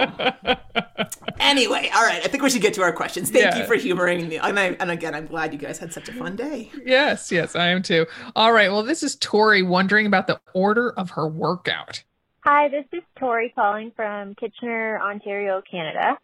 anyway, 1.38 1.90
all 1.94 2.02
right, 2.04 2.20
I 2.24 2.28
think 2.28 2.42
we 2.42 2.50
should 2.50 2.60
get 2.62 2.74
to 2.74 2.82
our 2.82 2.92
questions. 2.92 3.30
Thank 3.30 3.44
Yeah. 3.44 3.58
you 3.60 3.66
for 3.66 3.74
humoring 3.76 4.28
me, 4.28 4.36
and, 4.36 4.58
I, 4.58 4.66
and 4.80 4.90
again, 4.90 5.14
I'm 5.14 5.26
glad 5.26 5.52
you 5.52 5.58
guys 5.58 5.78
had 5.78 5.92
such 5.92 6.08
a 6.08 6.12
fun 6.12 6.36
day. 6.36 6.70
Yes, 6.84 7.30
yes, 7.32 7.54
I 7.56 7.68
am 7.68 7.82
too. 7.82 8.06
All 8.36 8.52
right. 8.52 8.70
Well, 8.70 8.82
this 8.82 9.02
is 9.02 9.16
Tori 9.16 9.62
wondering 9.62 10.06
about 10.06 10.26
the 10.26 10.40
order 10.54 10.90
of 10.92 11.10
her 11.10 11.26
workout. 11.28 12.02
Hi, 12.44 12.68
this 12.68 12.84
is 12.92 13.02
Tori 13.18 13.52
calling 13.54 13.92
from 13.94 14.34
Kitchener, 14.34 15.00
Ontario, 15.00 15.62
Canada. 15.70 16.18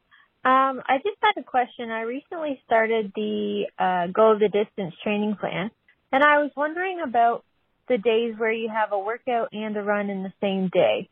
Um, 0.47 0.81
I 0.87 0.99
just 0.99 1.17
had 1.21 1.41
a 1.41 1.43
question. 1.43 1.91
I 1.91 2.03
recently 2.03 2.61
started 2.67 3.11
the 3.17 3.65
uh, 3.81 4.07
Go 4.13 4.39
the 4.39 4.49
Distance 4.49 4.95
training 5.03 5.35
plan, 5.41 5.73
and 6.13 6.23
I 6.23 6.39
was 6.39 6.53
wondering 6.57 7.01
about 7.01 7.45
the 7.89 7.99
days 7.99 8.35
where 8.39 8.53
you 8.53 8.69
have 8.69 8.93
a 8.93 8.99
workout 8.99 9.49
and 9.51 9.77
a 9.77 9.83
run 9.83 10.09
in 10.09 10.23
the 10.23 10.33
same 10.41 10.69
day. 10.73 11.09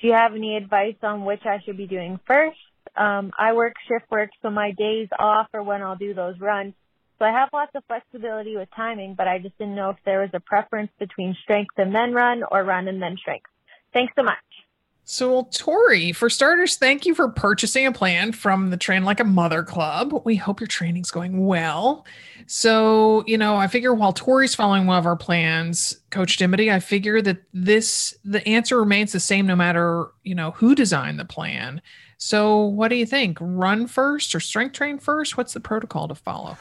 Do 0.00 0.06
you 0.06 0.14
have 0.14 0.34
any 0.34 0.56
advice 0.56 0.96
on 1.02 1.26
which 1.26 1.42
I 1.44 1.58
should 1.62 1.76
be 1.76 1.86
doing 1.86 2.20
first? 2.26 2.56
Um, 2.96 3.32
I 3.38 3.52
work 3.52 3.74
shift 3.86 4.10
work, 4.10 4.30
so 4.40 4.48
my 4.48 4.70
days 4.70 5.08
off 5.18 5.48
are 5.52 5.62
when 5.62 5.82
I'll 5.82 5.96
do 5.96 6.14
those 6.14 6.40
runs. 6.40 6.72
So 7.18 7.26
I 7.26 7.32
have 7.32 7.50
lots 7.52 7.72
of 7.74 7.84
flexibility 7.84 8.56
with 8.56 8.70
timing, 8.74 9.12
but 9.14 9.28
I 9.28 9.40
just 9.40 9.58
didn't 9.58 9.74
know 9.74 9.90
if 9.90 9.98
there 10.06 10.22
was 10.22 10.30
a 10.32 10.40
preference 10.40 10.90
between 10.98 11.36
strength 11.42 11.74
and 11.76 11.94
then 11.94 12.14
run 12.14 12.44
or 12.50 12.64
run 12.64 12.88
and 12.88 13.02
then 13.02 13.18
strength. 13.18 13.50
Thanks 13.92 14.14
so 14.16 14.22
much. 14.22 14.38
So, 15.10 15.32
well, 15.32 15.44
Tori, 15.52 16.12
for 16.12 16.30
starters, 16.30 16.76
thank 16.76 17.04
you 17.04 17.16
for 17.16 17.28
purchasing 17.28 17.84
a 17.84 17.90
plan 17.90 18.30
from 18.30 18.70
the 18.70 18.76
Train 18.76 19.02
Like 19.02 19.18
a 19.18 19.24
Mother 19.24 19.64
Club. 19.64 20.22
We 20.24 20.36
hope 20.36 20.60
your 20.60 20.68
training's 20.68 21.10
going 21.10 21.46
well. 21.46 22.06
So, 22.46 23.24
you 23.26 23.36
know, 23.36 23.56
I 23.56 23.66
figure 23.66 23.92
while 23.92 24.12
Tori's 24.12 24.54
following 24.54 24.86
one 24.86 24.98
of 24.98 25.06
our 25.06 25.16
plans, 25.16 25.98
Coach 26.10 26.36
Dimity, 26.36 26.70
I 26.70 26.78
figure 26.78 27.20
that 27.22 27.38
this 27.52 28.16
the 28.24 28.46
answer 28.46 28.78
remains 28.78 29.10
the 29.10 29.18
same 29.18 29.48
no 29.48 29.56
matter, 29.56 30.06
you 30.22 30.36
know, 30.36 30.52
who 30.52 30.76
designed 30.76 31.18
the 31.18 31.24
plan. 31.24 31.82
So, 32.18 32.66
what 32.66 32.86
do 32.86 32.94
you 32.94 33.04
think? 33.04 33.36
Run 33.40 33.88
first 33.88 34.32
or 34.32 34.38
strength 34.38 34.74
train 34.74 35.00
first? 35.00 35.36
What's 35.36 35.54
the 35.54 35.60
protocol 35.60 36.06
to 36.06 36.14
follow? 36.14 36.56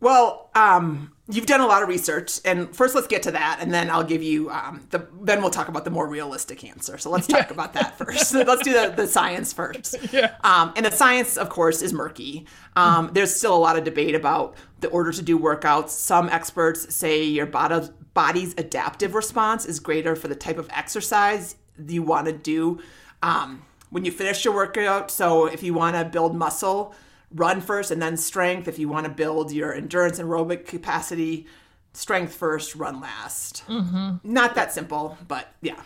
Well, 0.00 0.50
um, 0.56 1.12
you've 1.30 1.46
done 1.46 1.60
a 1.60 1.66
lot 1.66 1.82
of 1.82 1.88
research, 1.88 2.40
and 2.44 2.74
first 2.74 2.94
let's 2.94 3.06
get 3.06 3.22
to 3.24 3.30
that, 3.32 3.58
and 3.60 3.72
then 3.72 3.90
I'll 3.90 4.04
give 4.04 4.22
you 4.22 4.50
um, 4.50 4.86
the. 4.90 5.06
Then 5.22 5.40
we'll 5.40 5.50
talk 5.50 5.68
about 5.68 5.84
the 5.84 5.90
more 5.90 6.06
realistic 6.06 6.64
answer. 6.64 6.98
So 6.98 7.10
let's 7.10 7.26
talk 7.26 7.50
about 7.50 7.72
that 7.74 7.96
first. 7.96 8.34
let's 8.34 8.62
do 8.62 8.72
the, 8.72 8.92
the 8.94 9.06
science 9.06 9.52
first. 9.52 9.96
Yeah. 10.10 10.34
Um, 10.42 10.72
and 10.74 10.86
the 10.86 10.90
science, 10.90 11.36
of 11.36 11.50
course, 11.50 11.82
is 11.82 11.92
murky. 11.92 12.44
Um, 12.74 13.10
there's 13.12 13.34
still 13.34 13.54
a 13.54 13.58
lot 13.58 13.76
of 13.78 13.84
debate 13.84 14.16
about 14.16 14.56
the 14.80 14.88
order 14.88 15.12
to 15.12 15.22
do 15.22 15.38
workouts. 15.38 15.90
Some 15.90 16.28
experts 16.28 16.92
say 16.92 17.22
your 17.22 17.46
body, 17.46 17.88
body's 18.12 18.54
adaptive 18.58 19.14
response 19.14 19.66
is 19.66 19.78
greater 19.78 20.16
for 20.16 20.26
the 20.26 20.34
type 20.34 20.58
of 20.58 20.68
exercise 20.72 21.54
you 21.86 22.02
want 22.02 22.26
to 22.26 22.32
do 22.32 22.80
um, 23.22 23.62
when 23.90 24.04
you 24.04 24.10
finish 24.10 24.44
your 24.44 24.54
workout. 24.54 25.10
So 25.10 25.46
if 25.46 25.62
you 25.62 25.74
want 25.74 25.94
to 25.96 26.04
build 26.04 26.34
muscle, 26.34 26.94
run 27.34 27.60
first 27.60 27.90
and 27.90 28.00
then 28.02 28.16
strength. 28.16 28.68
If 28.68 28.78
you 28.78 28.88
want 28.88 29.04
to 29.06 29.12
build 29.12 29.52
your 29.52 29.72
endurance 29.74 30.18
and 30.18 30.28
aerobic 30.28 30.66
capacity, 30.66 31.46
strength 31.92 32.34
first, 32.34 32.74
run 32.74 33.00
last. 33.00 33.62
Not 33.68 34.54
that 34.54 34.72
simple, 34.72 35.16
but 35.28 35.48
yeah. 35.60 35.80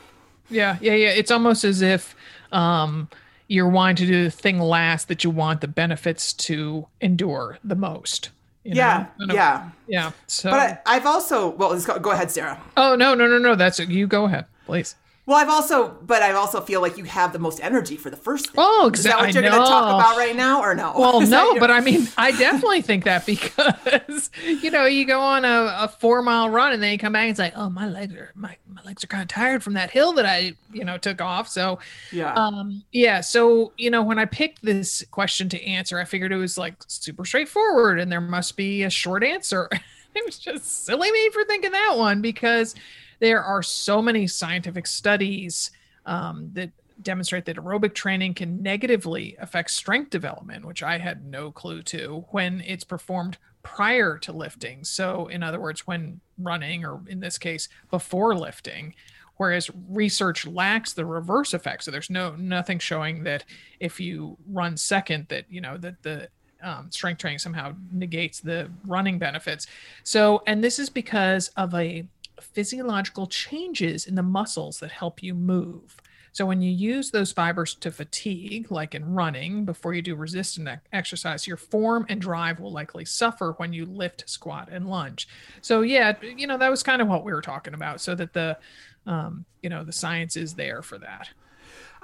Yeah, 0.51 0.77
yeah, 0.81 0.93
yeah. 0.95 1.09
It's 1.11 1.31
almost 1.31 1.65
as 1.65 1.81
if 1.83 2.15
um, 2.53 3.09
you're 3.49 3.69
wanting 3.69 3.97
to 3.97 4.07
do 4.07 4.25
the 4.25 4.31
thing 4.31 4.59
last 4.59 5.09
that 5.09 5.25
you 5.25 5.31
want 5.31 5.61
the 5.61 5.69
benefits 5.69 6.33
to 6.35 6.87
endure 7.01 7.59
the 7.65 7.75
most. 7.75 8.31
you 8.63 8.75
know? 8.75 8.79
Yeah, 8.81 9.07
Kind 9.19 9.33
yeah. 9.33 9.71
yeah. 9.87 10.11
So, 10.27 10.51
But 10.51 10.83
I, 10.87 10.97
I've 10.97 11.07
also 11.07 11.49
well, 11.51 11.71
let's 11.71 11.87
go, 11.87 11.99
go 11.99 12.11
ahead, 12.11 12.31
Sarah. 12.31 12.61
oh 12.77 12.95
no, 12.95 13.15
no, 13.15 13.27
no, 13.27 13.39
no. 13.39 13.55
That's 13.55 13.79
you. 13.79 14.07
Go 14.07 14.25
ahead, 14.25 14.45
please. 14.67 14.97
Well, 15.27 15.39
I've 15.39 15.49
also, 15.49 15.97
but 16.03 16.23
I 16.23 16.33
also 16.33 16.61
feel 16.61 16.83
like 16.83 16.99
you 16.99 17.05
have 17.05 17.33
the 17.33 17.39
most 17.39 17.59
energy 17.63 17.97
for 17.97 18.11
the 18.11 18.17
first 18.17 18.47
thing. 18.47 18.57
Oh, 18.59 18.91
Is 18.93 19.05
that 19.05 19.09
exactly. 19.09 19.27
what 19.27 19.35
you're 19.35 19.43
going 19.43 19.53
to 19.55 19.69
talk 19.71 19.95
about 19.95 20.19
right 20.19 20.37
now, 20.37 20.61
or 20.61 20.75
no? 20.75 20.93
Well, 20.99 21.21
no, 21.23 21.59
but 21.59 21.71
I 21.71 21.81
mean, 21.81 22.09
I 22.19 22.31
definitely 22.33 22.83
think 22.83 23.05
that 23.05 23.25
because 23.25 24.31
you 24.47 24.71
know, 24.71 24.85
you 24.85 25.07
go 25.07 25.21
on 25.21 25.47
a, 25.47 25.77
a 25.81 25.89
four 25.89 26.21
mile 26.21 26.51
run 26.51 26.73
and 26.73 26.83
then 26.83 26.93
you 26.93 26.99
come 26.99 27.15
back 27.15 27.23
and 27.23 27.31
it's 27.31 27.39
like, 27.39 27.55
oh, 27.57 27.71
my 27.71 27.89
legs 27.89 28.15
are 28.15 28.33
my 28.35 28.57
my 28.69 28.83
legs 28.83 29.03
are 29.03 29.07
kind 29.07 29.23
of 29.23 29.29
tired 29.29 29.63
from 29.63 29.73
that 29.75 29.91
hill 29.91 30.13
that 30.15 30.27
I 30.27 30.53
you 30.73 30.85
know 30.85 30.99
took 30.99 31.23
off. 31.23 31.49
So 31.49 31.79
yeah, 32.13 32.35
Um, 32.35 32.83
yeah. 32.93 33.23
So, 33.23 33.73
you 33.79 33.91
know, 33.91 34.03
when 34.03 34.19
I 34.19 34.27
picked 34.27 34.63
this 34.63 35.05
question 35.11 35.49
to 35.51 35.65
answer, 35.65 35.99
I 35.99 36.05
figured 36.05 36.33
it 36.33 36.37
was 36.37 36.59
like 36.59 36.75
super 36.87 37.25
straightforward 37.25 37.99
and 37.99 38.13
there 38.13 38.21
must 38.21 38.57
be 38.59 38.83
a 38.83 38.91
short 38.91 39.25
answer. 39.25 39.69
it 40.15 40.25
was 40.27 40.39
just 40.39 40.85
silly 40.85 41.11
me 41.11 41.31
for 41.31 41.45
thinking 41.45 41.73
that 41.73 41.95
one 41.97 42.21
because 42.21 42.75
there 43.21 43.43
are 43.43 43.63
so 43.63 44.03
many 44.03 44.27
scientific 44.27 44.87
studies 44.87 45.71
um, 46.07 46.51
that 46.53 46.71
demonstrate 47.03 47.45
that 47.47 47.57
aerobic 47.57 47.95
training 47.95 48.35
can 48.35 48.63
negatively 48.63 49.37
affect 49.41 49.71
strength 49.71 50.11
development, 50.11 50.65
which 50.65 50.83
I 50.83 50.99
had 50.99 51.25
no 51.27 51.51
clue 51.51 51.83
to 51.85 52.25
when 52.31 52.61
it's 52.67 52.85
performed 52.85 53.39
prior 53.63 54.19
to 54.19 54.33
lifting. 54.33 54.85
So, 54.85 55.27
in 55.29 55.43
other 55.43 55.61
words, 55.61 55.87
when 55.87 56.21
running, 56.39 56.85
or 56.85 57.01
in 57.09 57.21
this 57.21 57.39
case, 57.39 57.69
before 57.91 58.37
lifting, 58.37 58.95
whereas 59.37 59.71
research 59.89 60.47
lacks 60.47 60.93
the 60.93 61.05
reverse 61.05 61.55
effect. 61.55 61.85
So 61.85 61.91
there's 61.91 62.11
no 62.11 62.37
nothing 62.37 62.79
showing 62.79 63.25
that 63.25 63.45
if 63.81 63.99
you 63.99 64.37
run 64.49 64.77
second, 64.77 65.27
that 65.29 65.47
you 65.49 65.61
know 65.61 65.77
that 65.79 66.03
the 66.03 66.29
um, 66.63 66.91
strength 66.91 67.19
training 67.19 67.39
somehow 67.39 67.75
negates 67.93 68.41
the 68.41 68.71
running 68.87 69.19
benefits. 69.19 69.67
So, 70.03 70.43
and 70.47 70.63
this 70.63 70.79
is 70.79 70.89
because 70.89 71.49
of 71.57 71.75
a 71.75 72.07
physiological 72.41 73.27
changes 73.27 74.07
in 74.07 74.15
the 74.15 74.23
muscles 74.23 74.81
that 74.81 74.91
help 74.91 75.23
you 75.23 75.35
move. 75.35 75.97
So 76.35 76.45
when 76.45 76.61
you 76.61 76.73
use 76.73 77.13
those 77.13 77.31
fibers 77.31 77.77
to 77.77 77.93
fatigue, 77.93 78.73
like 78.73 78.97
in 78.97 79.15
running, 79.15 79.65
before 79.65 79.95
you 79.95 80.03
do 80.03 80.17
resistant 80.17 80.69
exercise, 80.93 81.47
your 81.47 81.57
form 81.57 82.07
and 82.09 82.21
drive 82.21 82.59
will 82.59 82.73
likely 82.73 83.05
suffer 83.05 83.53
when 83.59 83.73
you 83.73 83.87
lift, 83.87 84.29
squat, 84.29 84.69
and 84.73 84.91
lunge. 84.91 85.29
So 85.61 85.83
yeah, 85.83 86.15
you 86.23 86.49
know 86.49 86.59
that 86.59 86.71
was 86.71 86.83
kind 86.83 87.01
of 87.01 87.07
what 87.07 87.25
we 87.25 87.33
were 87.33 87.41
talking 87.41 87.73
about. 87.73 88.01
So 88.01 88.17
that 88.17 88.33
the, 88.33 88.59
um, 89.07 89.45
you 89.63 89.71
know, 89.71 89.85
the 89.85 89.93
science 89.93 90.37
is 90.37 90.55
there 90.55 90.83
for 90.83 90.99
that. 90.99 91.29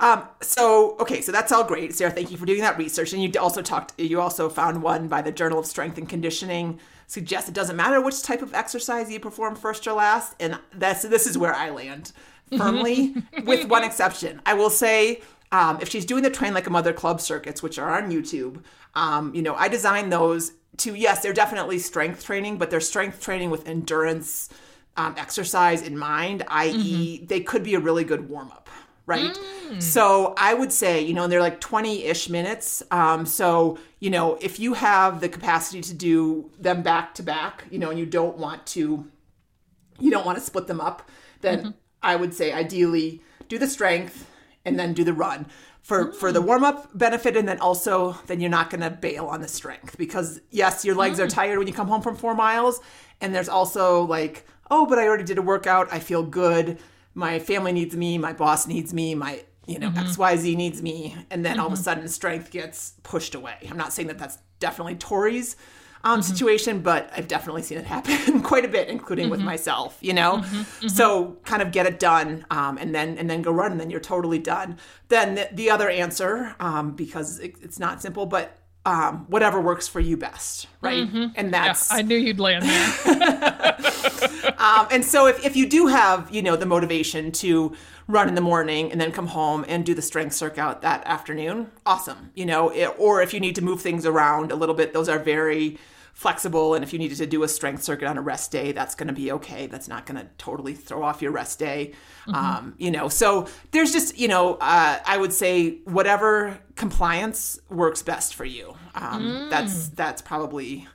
Um, 0.00 0.25
so 0.40 0.97
okay, 0.99 1.21
so 1.21 1.30
that's 1.30 1.52
all 1.52 1.62
great, 1.62 1.95
Sarah. 1.95 2.11
Thank 2.11 2.30
you 2.30 2.38
for 2.38 2.47
doing 2.47 2.62
that 2.62 2.78
research. 2.78 3.12
And 3.12 3.23
you 3.23 3.30
also 3.38 3.62
talked. 3.62 3.92
You 4.00 4.21
also 4.21 4.49
found 4.49 4.83
one 4.83 5.09
by 5.09 5.23
the 5.23 5.30
Journal 5.30 5.59
of 5.59 5.66
Strength 5.66 5.99
and 5.99 6.09
Conditioning 6.09 6.80
suggests 7.07 7.49
it 7.49 7.54
doesn't 7.54 7.76
matter 7.76 8.00
which 8.00 8.23
type 8.23 8.40
of 8.40 8.54
exercise 8.54 9.11
you 9.11 9.21
perform 9.21 9.54
first 9.54 9.87
or 9.87 9.92
last. 9.92 10.35
And 10.40 10.59
that's 10.73 11.02
this 11.02 11.26
is 11.26 11.37
where 11.37 11.54
I 11.54 11.71
land 11.71 12.12
firmly, 12.57 13.14
with 13.45 13.69
one 13.69 13.85
exception. 13.85 14.40
I 14.45 14.54
will 14.54 14.71
say. 14.71 15.21
Um, 15.52 15.80
if 15.83 15.88
she's 15.88 16.04
doing 16.04 16.23
the 16.23 16.30
train 16.30 16.54
like 16.54 16.69
a 16.69 16.71
mother 16.71 16.92
club 16.92 17.21
circuits, 17.21 17.61
which 17.61 17.76
are 17.76 18.00
on 18.00 18.12
YouTube, 18.12 18.62
um, 18.95 19.35
you 19.35 19.42
know, 19.42 19.57
I 19.57 19.66
designed 19.66 20.12
those 20.12 20.52
to 20.76 20.95
yes, 20.95 21.23
they're 21.25 21.33
definitely 21.33 21.80
strength 21.80 22.25
training, 22.25 22.57
but 22.57 22.71
they're 22.71 22.80
strength 22.80 23.21
training 23.21 23.50
with 23.50 23.66
endurance 23.66 24.49
um, 24.97 25.14
exercise 25.16 25.83
in 25.83 25.97
mind, 25.97 26.45
i.e., 26.49 27.25
they 27.25 27.40
could 27.40 27.62
be 27.62 27.75
a 27.75 27.80
really 27.80 28.04
good 28.04 28.28
warm 28.28 28.50
up, 28.50 28.69
right? 29.11 29.38
Mm. 29.69 29.83
So 29.83 30.35
I 30.38 30.55
would 30.55 30.73
say, 30.73 31.02
you 31.02 31.12
know, 31.12 31.25
and 31.25 31.33
they're 31.33 31.40
like 31.40 31.61
20 31.61 32.05
ish 32.05 32.29
minutes. 32.29 32.83
Um, 32.90 33.26
so, 33.26 33.79
you 33.99 34.09
know, 34.09 34.38
if 34.40 34.61
you 34.61 34.75
have 34.75 35.21
the 35.21 35.29
capacity 35.29 35.81
to 35.83 35.95
do 35.95 36.50
them 36.59 36.83
back 36.83 37.14
to 37.17 37.23
back, 37.23 37.64
you 37.71 37.79
know, 37.79 37.90
and 37.90 37.99
you 37.99 38.07
don't 38.07 38.38
want 38.38 38.67
to, 38.69 39.05
you 39.99 40.11
don't 40.11 40.25
want 40.25 40.38
to 40.38 40.45
split 40.45 40.69
them 40.69 40.81
up, 40.81 41.11
then 41.40 41.59
mm-hmm. 41.59 41.71
I 42.02 42.17
would 42.17 42.33
say 42.33 42.52
ideally 42.52 43.21
do 43.49 43.59
the 43.59 43.67
strength 43.67 44.31
and 44.64 44.79
then 44.79 44.95
do 44.95 45.02
the 45.02 45.12
run 45.12 45.47
for 45.83 46.12
for 46.12 46.31
the 46.31 46.40
mm. 46.40 46.47
warm 46.47 46.62
up 46.62 46.97
benefit 46.97 47.37
and 47.37 47.49
then 47.49 47.59
also 47.59 48.14
then 48.26 48.38
you're 48.38 48.50
not 48.50 48.69
going 48.69 48.83
to 48.83 48.90
bail 48.90 49.26
on 49.26 49.40
the 49.40 49.49
strength 49.49 49.97
because 49.97 50.38
yes 50.50 50.85
your 50.85 50.95
legs 50.95 51.19
are 51.19 51.26
mm. 51.26 51.35
tired 51.35 51.59
when 51.59 51.67
you 51.67 51.73
come 51.73 51.88
home 51.88 52.02
from 52.02 52.14
4 52.14 52.35
miles 52.35 52.81
and 53.23 53.35
there's 53.35 53.49
also 53.49 54.02
like 54.02 54.47
oh 54.71 54.85
but 54.85 54.99
I 54.99 55.07
already 55.07 55.25
did 55.25 55.38
a 55.38 55.43
workout. 55.43 55.88
I 55.90 55.99
feel 55.99 56.23
good 56.23 56.79
my 57.21 57.39
family 57.39 57.71
needs 57.71 57.95
me 57.95 58.19
my 58.19 58.33
boss 58.33 58.67
needs 58.67 58.93
me 58.93 59.15
my 59.15 59.45
you 59.67 59.79
know 59.79 59.91
xyz 59.91 60.57
needs 60.57 60.83
me. 60.83 61.15
And 61.31 61.45
then 61.45 61.61
all 61.61 61.69
of 61.69 61.73
a 61.73 61.77
sudden 61.77 62.09
strength 62.09 62.50
gets 62.50 62.95
pushed 63.03 63.35
away. 63.37 63.57
I'm 63.71 63.77
not 63.77 63.93
saying 63.93 64.09
that 64.09 64.19
that's 64.19 64.39
definitely 64.59 64.97
tori's 64.97 65.57
um, 66.03 66.23
situation, 66.23 66.81
but 66.81 67.11
I've 67.15 67.29
definitely 67.29 67.62
seen 67.62 67.79
it 67.79 67.85
happen 67.85 68.43
quite 68.50 68.65
a 68.65 68.69
bit, 68.69 68.89
including 68.89 69.29
with 69.29 69.41
myself. 69.41 69.99
You 70.00 70.15
know, 70.15 70.43
so 70.89 71.37
kind 71.45 71.61
of 71.62 71.73
get 71.73 71.87
it 71.87 71.99
done, 71.99 72.47
um, 72.50 72.79
and 72.79 72.95
then 72.95 73.19
and 73.19 73.29
then 73.29 73.43
go 73.43 73.53
run, 73.53 73.73
and 73.73 73.81
then 73.81 73.91
you're 73.91 74.00
totally 74.00 74.39
done. 74.39 74.79
Then 75.09 75.35
the, 75.35 75.49
the 75.53 75.71
other 75.71 75.91
answer, 75.91 76.55
um, 76.59 76.93
because 76.93 77.39
it, 77.41 77.57
it's 77.61 77.79
not 77.79 78.00
simple, 78.00 78.25
but 78.27 78.57
um, 78.87 79.27
whatever 79.29 79.61
works 79.61 79.89
for 79.89 80.01
you 80.01 80.17
best, 80.17 80.67
right? 80.81 81.07
And 81.37 81.53
that's 81.53 81.91
Yeah, 81.91 81.99
I 81.99 82.03
knew 82.03 82.17
you'd 82.17 82.41
land 82.41 82.65
there. 82.65 83.77
um, 84.59 84.89
and 84.91 85.05
so 85.05 85.27
if, 85.27 85.45
if 85.45 85.57
you 85.57 85.69
do 85.69 85.87
have 85.87 86.35
you 86.35 86.43
know 86.43 86.57
the 86.57 86.67
motivation 86.67 87.31
to 87.33 87.75
run 88.09 88.29
in 88.29 88.35
the 88.35 88.41
morning 88.41 88.91
and 88.91 89.01
then 89.01 89.13
come 89.13 89.29
home 89.29 89.65
and 89.69 89.85
do 89.85 89.95
the 89.95 90.03
strength 90.03 90.35
circuit 90.35 90.81
that 90.81 91.03
afternoon 91.07 91.71
awesome 91.87 92.31
you 92.35 92.45
know 92.45 92.71
it, 92.71 92.93
or 92.99 93.23
if 93.23 93.33
you 93.33 93.39
need 93.39 93.55
to 93.55 93.63
move 93.63 93.81
things 93.81 94.05
around 94.05 94.51
a 94.51 94.57
little 94.57 94.75
bit 94.75 94.93
those 94.93 95.09
are 95.09 95.19
very 95.19 95.79
flexible 96.21 96.75
and 96.75 96.85
if 96.85 96.93
you 96.93 96.99
needed 96.99 97.17
to 97.17 97.27
do 97.27 97.43
a 97.45 97.49
strength 97.49 97.83
circuit 97.83 98.07
on 98.07 98.19
a 98.19 98.21
rest 98.21 98.53
day 98.53 98.73
that's 98.73 98.95
going 98.95 99.07
to 99.07 99.15
be 99.15 99.33
okay 99.33 99.67
that's 99.67 99.89
not 99.89 100.05
going 100.05 100.21
to 100.21 100.29
totally 100.37 100.75
throw 100.75 101.03
off 101.03 101.23
your 101.23 101.33
rest 101.33 101.59
day 101.59 101.93
um, 102.35 102.75
you 102.77 102.91
know 102.91 103.09
so 103.09 103.47
there's 103.71 103.91
just 103.91 104.19
you 104.19 104.29
know 104.29 104.55
uh, 104.61 104.99
i 105.07 105.17
would 105.17 105.33
say 105.33 105.79
whatever 105.85 106.59
compliance 106.77 107.59
works 107.71 108.03
best 108.03 108.35
for 108.35 108.45
you 108.45 108.75
um, 108.95 109.49
that's 109.49 109.89
that's 109.89 110.21
probably 110.21 110.87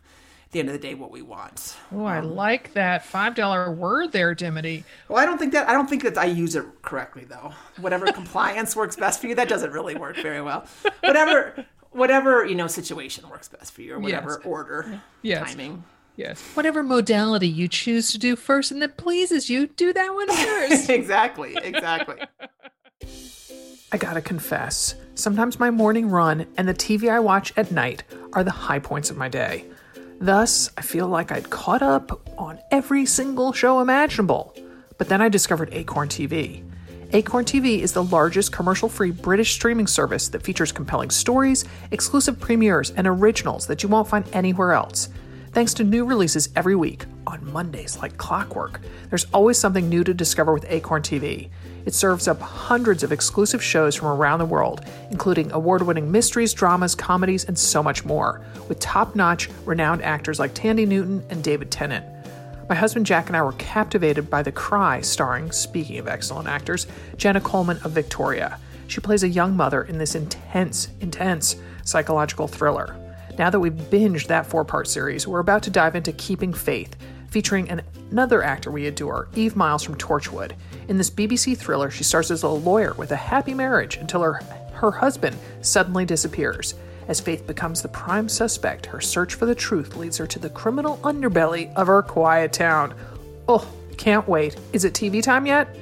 at 0.46 0.52
the 0.52 0.60
end 0.60 0.70
of 0.70 0.74
the 0.74 0.80
day 0.80 0.94
what 0.94 1.10
we 1.10 1.24
want 1.24 1.76
Oh, 1.92 2.06
I 2.06 2.20
like 2.20 2.74
that 2.74 3.04
five 3.04 3.34
dollar 3.36 3.72
word 3.72 4.12
there, 4.12 4.36
Dimity. 4.36 4.84
well, 5.10 5.18
I 5.18 5.26
don't 5.26 5.38
think 5.40 5.54
that 5.54 5.68
I 5.68 5.74
don't 5.74 5.90
think 5.90 6.04
that 6.04 6.18
I 6.20 6.26
use 6.26 6.56
it 6.56 6.66
correctly 6.84 7.26
though. 7.26 7.52
Whatever 7.80 8.06
compliance 8.12 8.76
works 8.76 8.96
best 8.96 9.20
for 9.22 9.28
you, 9.28 9.36
that 9.36 9.50
doesn't 9.50 9.72
really 9.72 9.96
work 9.96 10.18
very 10.18 10.42
well. 10.42 10.66
Whatever 11.02 11.66
whatever, 11.96 12.46
you 12.46 12.56
know, 12.56 12.68
situation 12.68 13.28
works 13.30 13.48
best 13.48 13.74
for 13.74 13.82
you 13.82 13.96
or 13.96 14.00
whatever 14.00 14.32
Yes. 14.32 14.46
order 14.46 15.02
Yes. 15.22 15.50
timing. 15.52 15.84
Yes. 16.18 16.42
Whatever 16.54 16.82
modality 16.84 17.48
you 17.48 17.68
choose 17.68 18.12
to 18.12 18.18
do 18.18 18.36
first 18.36 18.72
and 18.72 18.82
that 18.82 18.98
pleases 18.98 19.50
you, 19.50 19.68
do 19.68 19.92
that 19.94 20.14
one 20.14 20.28
first. 20.30 20.90
exactly, 21.00 21.58
exactly. 21.62 22.18
I 23.92 23.98
gotta 23.98 24.22
confess, 24.22 24.96
sometimes 25.16 25.60
my 25.60 25.70
morning 25.72 26.10
run 26.10 26.48
and 26.58 26.68
the 26.68 26.74
TV 26.74 27.10
I 27.10 27.20
watch 27.20 27.54
at 27.56 27.72
night 27.72 28.04
are 28.34 28.44
the 28.44 28.52
high 28.52 28.80
points 28.80 29.10
of 29.10 29.18
my 29.18 29.30
day. 29.30 29.66
Thus, 30.20 30.70
I 30.78 30.82
feel 30.82 31.08
like 31.08 31.32
I'd 31.32 31.50
caught 31.50 31.82
up 31.82 32.30
on 32.38 32.60
every 32.72 33.06
single 33.06 33.54
show 33.54 33.80
imaginable. 33.80 34.56
But 34.98 35.10
then 35.10 35.22
I 35.22 35.28
discovered 35.30 35.70
Acorn 35.74 36.08
TV. 36.08 36.64
Acorn 37.16 37.46
TV 37.46 37.80
is 37.80 37.94
the 37.94 38.04
largest 38.04 38.52
commercial 38.52 38.90
free 38.90 39.12
British 39.12 39.54
streaming 39.54 39.88
service 39.88 40.28
that 40.28 40.44
features 40.44 40.74
compelling 40.74 41.10
stories, 41.10 41.64
exclusive 41.92 42.38
premieres, 42.42 42.92
and 42.92 43.08
originals 43.08 43.68
that 43.68 43.82
you 43.82 43.88
won't 43.88 44.10
find 44.10 44.26
anywhere 44.34 44.74
else. 44.74 45.08
Thanks 45.54 45.74
to 45.76 45.86
new 45.86 46.04
releases 46.04 46.50
every 46.58 46.76
week, 46.76 47.06
on 47.26 47.54
Mondays 47.54 47.98
like 48.00 48.18
clockwork, 48.18 48.82
there's 49.10 49.28
always 49.34 49.58
something 49.58 49.88
new 49.88 50.04
to 50.04 50.14
discover 50.14 50.54
with 50.54 50.66
Acorn 50.68 51.04
TV. 51.04 51.48
It 51.86 51.94
serves 51.94 52.28
up 52.28 52.42
hundreds 52.42 53.02
of 53.02 53.14
exclusive 53.14 53.64
shows 53.64 53.96
from 53.96 54.10
around 54.10 54.40
the 54.40 54.46
world, 54.46 54.84
including 55.10 55.54
award 55.54 55.84
winning 55.84 56.12
mysteries, 56.12 56.54
dramas, 56.54 56.96
comedies, 56.96 57.46
and 57.46 57.58
so 57.58 57.82
much 57.82 58.04
more, 58.04 58.42
with 58.68 58.82
top 58.82 59.16
notch, 59.16 59.50
renowned 59.64 60.02
actors 60.02 60.38
like 60.38 60.54
Thandie 60.54 60.86
Newton 60.86 61.24
and 61.30 61.42
David 61.42 61.72
Tennant. 61.72 62.06
My 62.68 62.74
husband 62.74 63.06
Jack 63.06 63.28
and 63.28 63.38
I 63.38 63.44
were 63.44 63.52
captivated 63.54 64.28
by 64.28 64.42
The 64.42 64.52
Cry, 64.52 65.02
starring, 65.02 65.52
speaking 65.52 66.00
of 66.00 66.08
excellent 66.08 66.48
actors, 66.48 66.88
Jenna 67.16 67.40
Coleman 67.40 67.78
of 67.84 67.92
Victoria. 67.92 68.60
She 68.88 69.00
plays 69.02 69.22
a 69.22 69.30
young 69.30 69.56
mother 69.56 69.84
in 69.84 70.00
this 70.00 70.16
intense, 70.16 70.88
intense 71.00 71.58
psychological 71.84 72.48
thriller. 72.48 72.96
Now 73.38 73.52
that 73.52 73.60
we've 73.60 73.72
binged 73.72 74.26
that 74.28 74.48
four 74.48 74.66
part 74.66 74.88
series, 74.88 75.28
we're 75.28 75.42
about 75.42 75.62
to 75.64 75.70
dive 75.70 75.96
into 75.96 76.12
Keeping 76.14 76.54
Faith, 76.54 76.96
featuring 77.30 77.70
an- 77.70 77.84
another 78.10 78.42
actor 78.42 78.72
we 78.72 78.88
adore, 78.88 79.28
Eve 79.36 79.56
Miles 79.56 79.84
from 79.84 79.96
Torchwood. 79.96 80.54
In 80.88 80.98
this 80.98 81.12
BBC 81.12 81.56
thriller, 81.56 81.92
she 81.92 82.04
stars 82.04 82.32
as 82.32 82.42
a 82.42 82.50
lawyer 82.50 82.96
with 82.96 83.12
a 83.12 83.16
happy 83.16 83.54
marriage 83.54 83.98
until 83.98 84.24
her, 84.24 84.42
her 84.74 84.90
husband 84.90 85.38
suddenly 85.62 86.04
disappears. 86.04 86.74
As 87.08 87.20
Faith 87.20 87.46
becomes 87.46 87.82
the 87.82 87.88
prime 87.90 88.28
suspect, 88.28 88.88
her 88.88 89.00
search 89.00 89.36
for 89.36 89.46
the 89.46 89.54
truth 89.54 89.96
leads 89.96 90.18
her 90.18 90.26
to 90.26 90.40
the 90.40 90.50
criminal 90.50 90.98
underbelly 91.04 91.74
of 91.76 91.88
our 91.88 92.02
quiet 92.02 92.52
town. 92.52 92.96
Oh, 93.48 93.68
can't 93.98 94.28
wait. 94.28 94.56
Is 94.74 94.86
it 94.86 94.94
TV 94.94 95.22
time 95.22 95.46
yet? 95.46 95.76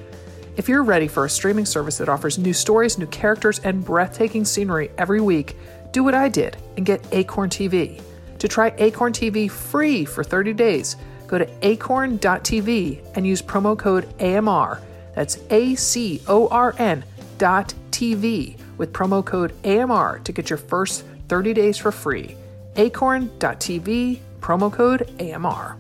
If 0.57 0.67
you're 0.69 0.83
ready 0.83 1.07
for 1.07 1.25
a 1.25 1.29
streaming 1.29 1.65
service 1.65 1.97
that 1.97 2.09
offers 2.09 2.37
new 2.37 2.53
stories, 2.53 2.97
new 2.97 3.07
characters, 3.07 3.59
and 3.59 3.83
breathtaking 3.83 4.45
scenery 4.45 4.91
every 4.97 5.21
week, 5.21 5.55
do 5.91 6.03
what 6.03 6.13
I 6.13 6.27
did 6.29 6.57
and 6.75 6.85
get 6.85 7.07
Acorn 7.11 7.49
TV. 7.49 8.01
To 8.39 8.47
try 8.47 8.73
Acorn 8.77 9.13
TV 9.13 9.49
free 9.49 10.03
for 10.03 10.23
30 10.23 10.53
days, 10.53 10.97
go 11.27 11.37
to 11.37 11.49
acorn.tv 11.65 13.15
and 13.15 13.25
use 13.25 13.41
promo 13.41 13.77
code 13.77 14.13
AMR. 14.21 14.81
That's 15.15 15.39
A 15.49 15.75
C 15.75 16.21
O 16.27 16.49
R 16.49 16.75
N 16.77 17.05
dot 17.37 17.73
TV 17.91 18.57
with 18.77 18.91
promo 18.91 19.23
code 19.23 19.53
AMR 19.63 20.19
to 20.19 20.31
get 20.31 20.49
your 20.49 20.57
first 20.57 21.05
30 21.33 21.51
days 21.55 21.79
for 21.79 21.91
free. 21.91 22.37
acorn.tv, 22.75 24.19
promo 24.39 24.71
code 24.71 25.09
AMR. 25.19 25.77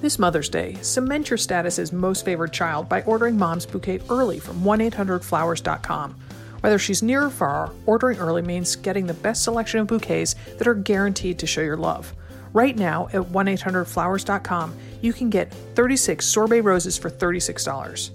This 0.00 0.18
Mother's 0.18 0.48
Day, 0.48 0.74
cement 0.82 1.30
your 1.30 1.36
status 1.36 1.78
as 1.78 1.92
most 1.92 2.24
favored 2.24 2.52
child 2.52 2.88
by 2.88 3.02
ordering 3.02 3.38
mom's 3.38 3.66
bouquet 3.66 4.00
early 4.10 4.40
from 4.40 4.62
1-800-Flowers.com. 4.62 6.16
Whether 6.58 6.80
she's 6.80 7.04
near 7.04 7.22
or 7.22 7.30
far, 7.30 7.70
ordering 7.86 8.18
early 8.18 8.42
means 8.42 8.74
getting 8.74 9.06
the 9.06 9.14
best 9.14 9.44
selection 9.44 9.78
of 9.78 9.86
bouquets 9.86 10.34
that 10.58 10.66
are 10.66 10.74
guaranteed 10.74 11.38
to 11.38 11.46
show 11.46 11.62
your 11.62 11.76
love. 11.76 12.12
Right 12.52 12.76
now 12.76 13.06
at 13.12 13.22
1-800-Flowers.com, 13.22 14.74
you 15.00 15.12
can 15.12 15.30
get 15.30 15.54
36 15.76 16.26
sorbet 16.26 16.62
roses 16.62 16.98
for 16.98 17.10
$36. 17.10 18.10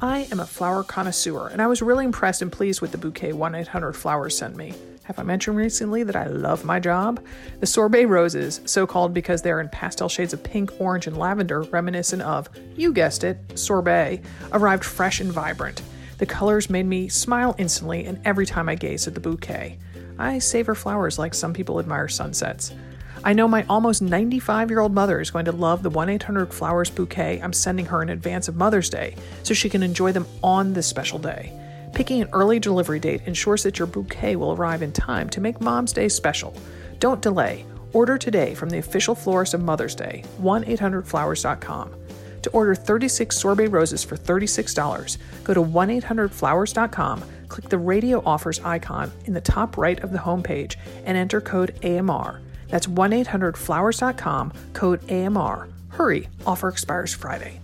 I 0.00 0.28
am 0.30 0.38
a 0.38 0.46
flower 0.46 0.84
connoisseur, 0.84 1.48
and 1.48 1.60
I 1.60 1.66
was 1.66 1.82
really 1.82 2.04
impressed 2.04 2.42
and 2.42 2.52
pleased 2.52 2.80
with 2.80 2.92
the 2.92 2.98
bouquet 2.98 3.32
1-800-Flowers 3.32 4.38
sent 4.38 4.54
me. 4.54 4.72
Have 5.06 5.20
I 5.20 5.22
mentioned 5.22 5.56
recently 5.56 6.02
that 6.02 6.16
I 6.16 6.26
love 6.26 6.64
my 6.64 6.80
job? 6.80 7.24
The 7.60 7.66
sorbet 7.66 8.06
roses, 8.06 8.60
so 8.64 8.88
called 8.88 9.14
because 9.14 9.40
they're 9.40 9.60
in 9.60 9.68
pastel 9.68 10.08
shades 10.08 10.32
of 10.32 10.42
pink, 10.42 10.72
orange, 10.80 11.06
and 11.06 11.16
lavender, 11.16 11.62
reminiscent 11.62 12.22
of, 12.22 12.48
you 12.74 12.92
guessed 12.92 13.22
it, 13.22 13.38
sorbet, 13.56 14.20
arrived 14.50 14.84
fresh 14.84 15.20
and 15.20 15.30
vibrant. 15.30 15.80
The 16.18 16.26
colors 16.26 16.68
made 16.68 16.86
me 16.86 17.08
smile 17.08 17.54
instantly, 17.56 18.04
and 18.04 18.20
every 18.24 18.46
time 18.46 18.68
I 18.68 18.74
gazed 18.74 19.06
at 19.06 19.14
the 19.14 19.20
bouquet. 19.20 19.78
I 20.18 20.40
savor 20.40 20.74
flowers 20.74 21.20
like 21.20 21.34
some 21.34 21.52
people 21.52 21.78
admire 21.78 22.08
sunsets. 22.08 22.74
I 23.22 23.32
know 23.32 23.46
my 23.46 23.64
almost 23.68 24.02
95 24.02 24.70
year 24.70 24.80
old 24.80 24.92
mother 24.92 25.20
is 25.20 25.30
going 25.30 25.44
to 25.44 25.52
love 25.52 25.84
the 25.84 25.90
1 25.90 26.08
800 26.08 26.52
Flowers 26.52 26.90
bouquet 26.90 27.40
I'm 27.40 27.52
sending 27.52 27.86
her 27.86 28.02
in 28.02 28.08
advance 28.08 28.48
of 28.48 28.56
Mother's 28.56 28.90
Day 28.90 29.14
so 29.44 29.54
she 29.54 29.68
can 29.68 29.84
enjoy 29.84 30.10
them 30.10 30.26
on 30.42 30.72
this 30.72 30.88
special 30.88 31.20
day. 31.20 31.52
Picking 31.96 32.20
an 32.20 32.28
early 32.34 32.58
delivery 32.60 33.00
date 33.00 33.22
ensures 33.24 33.62
that 33.62 33.78
your 33.78 33.86
bouquet 33.86 34.36
will 34.36 34.52
arrive 34.52 34.82
in 34.82 34.92
time 34.92 35.30
to 35.30 35.40
make 35.40 35.62
Mom's 35.62 35.94
Day 35.94 36.10
special. 36.10 36.54
Don't 36.98 37.22
delay. 37.22 37.64
Order 37.94 38.18
today 38.18 38.54
from 38.54 38.68
the 38.68 38.76
official 38.76 39.14
florist 39.14 39.54
of 39.54 39.62
Mother's 39.62 39.94
Day, 39.94 40.22
1 40.36 40.64
800flowers.com. 40.64 41.94
To 42.42 42.50
order 42.50 42.74
36 42.74 43.34
sorbet 43.34 43.68
roses 43.68 44.04
for 44.04 44.14
$36, 44.14 45.16
go 45.42 45.54
to 45.54 45.62
1 45.62 45.88
800flowers.com, 45.88 47.24
click 47.48 47.70
the 47.70 47.78
radio 47.78 48.22
offers 48.26 48.60
icon 48.60 49.10
in 49.24 49.32
the 49.32 49.40
top 49.40 49.78
right 49.78 49.98
of 50.04 50.12
the 50.12 50.18
homepage, 50.18 50.76
and 51.06 51.16
enter 51.16 51.40
code 51.40 51.82
AMR. 51.82 52.42
That's 52.68 52.86
1 52.88 53.10
800flowers.com, 53.12 54.52
code 54.74 55.10
AMR. 55.10 55.68
Hurry, 55.88 56.28
offer 56.44 56.68
expires 56.68 57.14
Friday. 57.14 57.58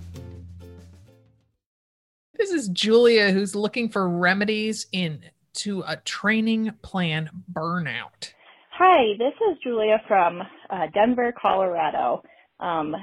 This 2.42 2.50
is 2.50 2.68
Julia 2.70 3.30
who's 3.30 3.54
looking 3.54 3.88
for 3.88 4.08
remedies 4.08 4.88
in 4.90 5.22
to 5.58 5.84
a 5.86 5.98
training 5.98 6.72
plan 6.82 7.30
burnout. 7.52 8.32
Hi, 8.72 9.16
this 9.16 9.34
is 9.48 9.58
Julia 9.62 10.02
from 10.08 10.42
uh, 10.68 10.88
Denver, 10.92 11.32
Colorado. 11.40 12.24
Um, 12.58 12.96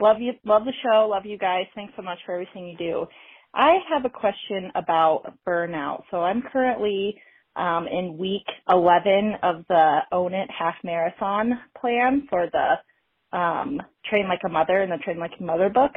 love 0.00 0.16
you, 0.18 0.32
love 0.44 0.64
the 0.64 0.72
show, 0.82 1.06
love 1.08 1.24
you 1.24 1.38
guys. 1.38 1.66
Thanks 1.76 1.92
so 1.94 2.02
much 2.02 2.18
for 2.26 2.32
everything 2.32 2.66
you 2.66 2.76
do. 2.76 3.06
I 3.54 3.76
have 3.88 4.04
a 4.04 4.10
question 4.10 4.72
about 4.74 5.32
burnout. 5.46 6.02
So 6.10 6.16
I'm 6.16 6.42
currently 6.52 7.14
um, 7.54 7.86
in 7.86 8.18
week 8.18 8.46
11 8.68 9.34
of 9.44 9.64
the 9.68 9.98
Own 10.10 10.34
It 10.34 10.50
half 10.50 10.74
marathon 10.82 11.52
plan 11.80 12.26
for 12.28 12.48
the 12.50 13.38
um, 13.38 13.80
Train 14.10 14.26
Like 14.26 14.40
a 14.44 14.48
Mother 14.48 14.82
and 14.82 14.90
the 14.90 14.98
Train 14.98 15.20
Like 15.20 15.34
a 15.38 15.42
Mother 15.44 15.68
book. 15.68 15.92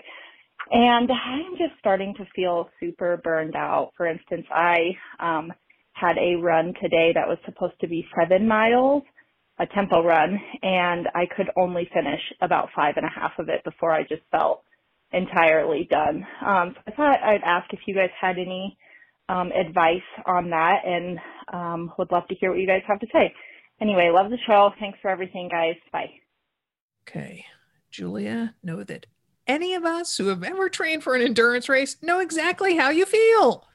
And 0.72 1.10
I'm 1.12 1.58
just 1.58 1.80
starting 1.80 2.14
to 2.16 2.26
feel 2.36 2.70
super 2.80 3.18
burned 3.24 3.56
out. 3.56 3.92
For 3.96 4.08
instance, 4.08 4.46
I 4.52 4.78
um, 5.20 5.54
had 5.94 6.18
a 6.18 6.36
run 6.36 6.74
today 6.82 7.12
that 7.14 7.28
was 7.28 7.38
supposed 7.46 7.80
to 7.82 7.88
be 7.88 8.08
seven 8.20 8.48
miles, 8.48 9.04
a 9.60 9.66
tempo 9.68 10.04
run, 10.04 10.40
and 10.62 11.08
I 11.14 11.26
could 11.36 11.50
only 11.56 11.90
finish 11.94 12.22
about 12.42 12.70
five 12.76 12.96
and 12.98 13.06
a 13.06 13.10
half 13.10 13.32
of 13.40 13.50
it 13.50 13.64
before 13.64 13.92
I 13.92 14.02
just 14.04 14.24
felt 14.32 14.64
entirely 15.14 15.88
done. 15.90 16.26
Um, 16.46 16.76
so 16.76 16.82
I 16.88 16.92
thought 16.96 17.24
I'd 17.24 17.44
ask 17.46 17.72
if 17.72 17.80
you 17.86 17.96
guys 17.96 18.10
had 18.20 18.38
any 18.38 18.78
um, 19.30 19.52
advice 19.52 20.02
on 20.26 20.50
that 20.50 20.82
and 20.86 21.20
um, 21.54 21.94
would 21.98 22.12
love 22.12 22.28
to 22.28 22.36
hear 22.36 22.50
what 22.52 22.60
you 22.60 22.68
guys 22.68 22.82
have 22.88 23.00
to 23.00 23.08
say. 23.14 23.34
Anyway, 23.82 24.10
love 24.14 24.30
the 24.30 24.38
show. 24.48 24.72
Thanks 24.80 25.00
for 25.02 25.10
everything, 25.10 25.50
guys. 25.50 25.76
Bye. 25.92 26.12
Okay, 27.08 27.46
Julia, 27.92 28.56
know 28.64 28.84
that 28.84 29.06
any 29.48 29.74
of 29.74 29.86
us 29.86 30.18
who 30.18 30.28
have 30.28 30.44
ever 30.44 30.70
trained 30.70 31.04
for 31.04 31.16
an 31.16 31.22
endurance 31.22 31.70
race 31.70 31.98
know 32.02 32.20
exactly 32.20 32.76
how 32.76 32.90
you 32.90 33.06
feel. 33.06 33.68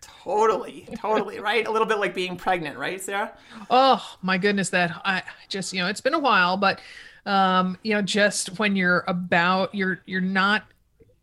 totally, 0.00 0.88
totally, 0.96 1.40
right? 1.40 1.66
A 1.66 1.70
little 1.70 1.86
bit 1.86 1.98
like 1.98 2.14
being 2.14 2.36
pregnant, 2.36 2.78
right, 2.78 3.00
Sarah? 3.00 3.32
Oh 3.70 4.16
my 4.22 4.38
goodness, 4.38 4.70
that 4.70 5.00
I 5.04 5.22
just 5.48 5.72
you 5.72 5.80
know 5.80 5.88
it's 5.88 6.00
been 6.00 6.14
a 6.14 6.18
while, 6.18 6.56
but 6.56 6.80
um, 7.26 7.76
you 7.82 7.94
know, 7.94 8.02
just 8.02 8.58
when 8.58 8.74
you're 8.74 9.04
about 9.06 9.74
you're 9.74 10.00
you're 10.06 10.20
not 10.20 10.64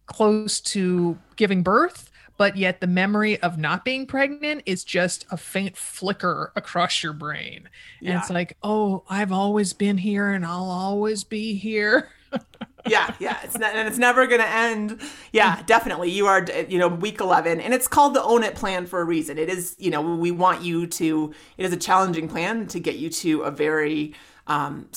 close 0.06 0.60
to 0.62 1.18
giving 1.36 1.64
birth, 1.64 2.12
but 2.38 2.56
yet 2.56 2.80
the 2.80 2.88
memory 2.88 3.42
of 3.42 3.58
not 3.58 3.84
being 3.84 4.06
pregnant 4.06 4.62
is 4.66 4.84
just 4.84 5.26
a 5.32 5.38
faint 5.38 5.76
flicker 5.76 6.52
across 6.56 7.02
your 7.02 7.14
brain. 7.14 7.70
And 8.02 8.18
it's 8.20 8.30
like, 8.30 8.58
oh, 8.62 9.04
I've 9.10 9.32
always 9.32 9.74
been 9.74 9.98
here 9.98 10.30
and 10.30 10.46
I'll 10.46 10.70
always 10.70 11.24
be 11.24 11.56
here. 11.56 12.10
yeah, 12.88 13.14
yeah. 13.20 13.38
It's 13.44 13.58
not, 13.58 13.76
and 13.76 13.88
it's 13.88 13.98
never 13.98 14.28
going 14.28 14.42
to 14.42 14.50
end. 14.50 15.02
Yeah, 15.32 15.62
definitely. 15.66 16.12
You 16.12 16.28
are, 16.28 16.46
you 16.68 16.78
know, 16.80 16.88
week 16.88 17.20
11, 17.20 17.62
and 17.62 17.74
it's 17.74 17.88
called 17.88 18.14
the 18.14 18.24
Own 18.24 18.44
It 18.44 18.56
plan 18.56 18.86
for 18.86 19.02
a 19.02 19.06
reason. 19.06 19.38
It 19.38 19.50
is, 19.50 19.76
you 19.80 19.92
know, 19.92 20.02
we 20.02 20.32
want 20.32 20.62
you 20.62 20.88
to, 20.88 21.34
it 21.58 21.66
is 21.66 21.74
a 21.74 21.78
challenging 21.78 22.28
plan 22.28 22.68
to 22.68 22.80
get 22.80 22.96
you 22.98 23.10
to 23.10 23.42
a 23.42 23.52
very, 23.52 24.14
um, 24.48 24.88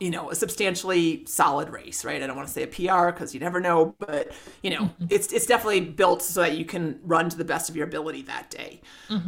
you 0.00 0.10
know, 0.10 0.30
a 0.30 0.34
substantially 0.34 1.24
solid 1.24 1.70
race, 1.70 2.04
right? 2.04 2.22
I 2.22 2.26
don't 2.26 2.36
want 2.36 2.46
to 2.46 2.52
say 2.52 2.62
a 2.62 2.66
PR 2.66 3.10
because 3.10 3.32
you 3.32 3.40
never 3.40 3.58
know, 3.58 3.94
but 3.98 4.32
you 4.62 4.70
know, 4.70 4.90
it's 5.08 5.32
it's 5.32 5.46
definitely 5.46 5.80
built 5.80 6.20
so 6.20 6.42
that 6.42 6.58
you 6.58 6.66
can 6.66 7.00
run 7.02 7.30
to 7.30 7.36
the 7.36 7.44
best 7.44 7.70
of 7.70 7.76
your 7.76 7.86
ability 7.86 8.22
that 8.22 8.50
day. 8.50 8.82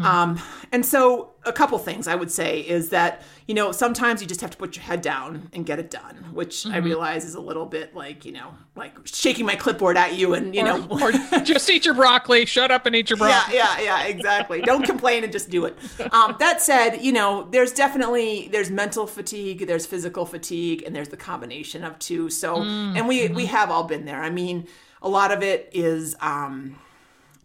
Um, 0.04 0.38
and 0.70 0.84
so, 0.84 1.30
a 1.46 1.52
couple 1.52 1.78
things 1.78 2.06
I 2.06 2.14
would 2.14 2.30
say 2.30 2.60
is 2.60 2.90
that 2.90 3.22
you 3.46 3.54
know 3.54 3.72
sometimes 3.72 4.20
you 4.20 4.28
just 4.28 4.42
have 4.42 4.50
to 4.50 4.58
put 4.58 4.76
your 4.76 4.82
head 4.82 5.00
down 5.00 5.48
and 5.54 5.64
get 5.64 5.78
it 5.78 5.90
done, 5.90 6.16
which 6.34 6.66
I 6.66 6.76
realize 6.76 7.24
is 7.24 7.34
a 7.34 7.40
little 7.40 7.64
bit 7.64 7.94
like 7.94 8.26
you 8.26 8.32
know, 8.32 8.54
like 8.76 8.94
shaking 9.06 9.46
my 9.46 9.56
clipboard 9.56 9.96
at 9.96 10.14
you 10.14 10.34
and 10.34 10.54
you 10.54 10.62
know. 10.62 10.86
or 10.90 11.12
just 11.42 11.70
eat 11.70 11.86
your 11.86 11.94
broccoli, 11.94 12.44
shut 12.44 12.70
up 12.70 12.84
and 12.84 12.94
eat 12.94 13.08
your 13.08 13.16
broccoli. 13.16 13.56
Yeah, 13.56 13.78
yeah, 13.78 14.02
yeah, 14.02 14.08
exactly. 14.08 14.60
Don't 14.60 14.84
complain 14.84 15.24
and 15.24 15.32
just 15.32 15.48
do 15.48 15.64
it. 15.64 15.78
Um, 16.12 16.36
that 16.38 16.60
said, 16.60 16.96
you 16.96 17.12
know, 17.12 17.48
there's 17.50 17.72
definitely 17.72 18.48
there's 18.52 18.70
mental 18.70 19.06
fatigue, 19.06 19.66
there's 19.70 19.86
physical 19.86 20.26
fatigue, 20.26 20.82
and 20.84 20.94
there's 20.96 21.10
the 21.10 21.16
combination 21.16 21.84
of 21.84 21.96
two. 22.00 22.28
So, 22.28 22.60
and 22.96 23.06
we 23.06 23.28
we 23.28 23.46
have 23.46 23.70
all 23.70 23.84
been 23.84 24.04
there. 24.04 24.20
I 24.20 24.28
mean, 24.28 24.66
a 25.00 25.08
lot 25.08 25.30
of 25.30 25.44
it 25.44 25.70
is. 25.72 26.16
Um, 26.20 26.76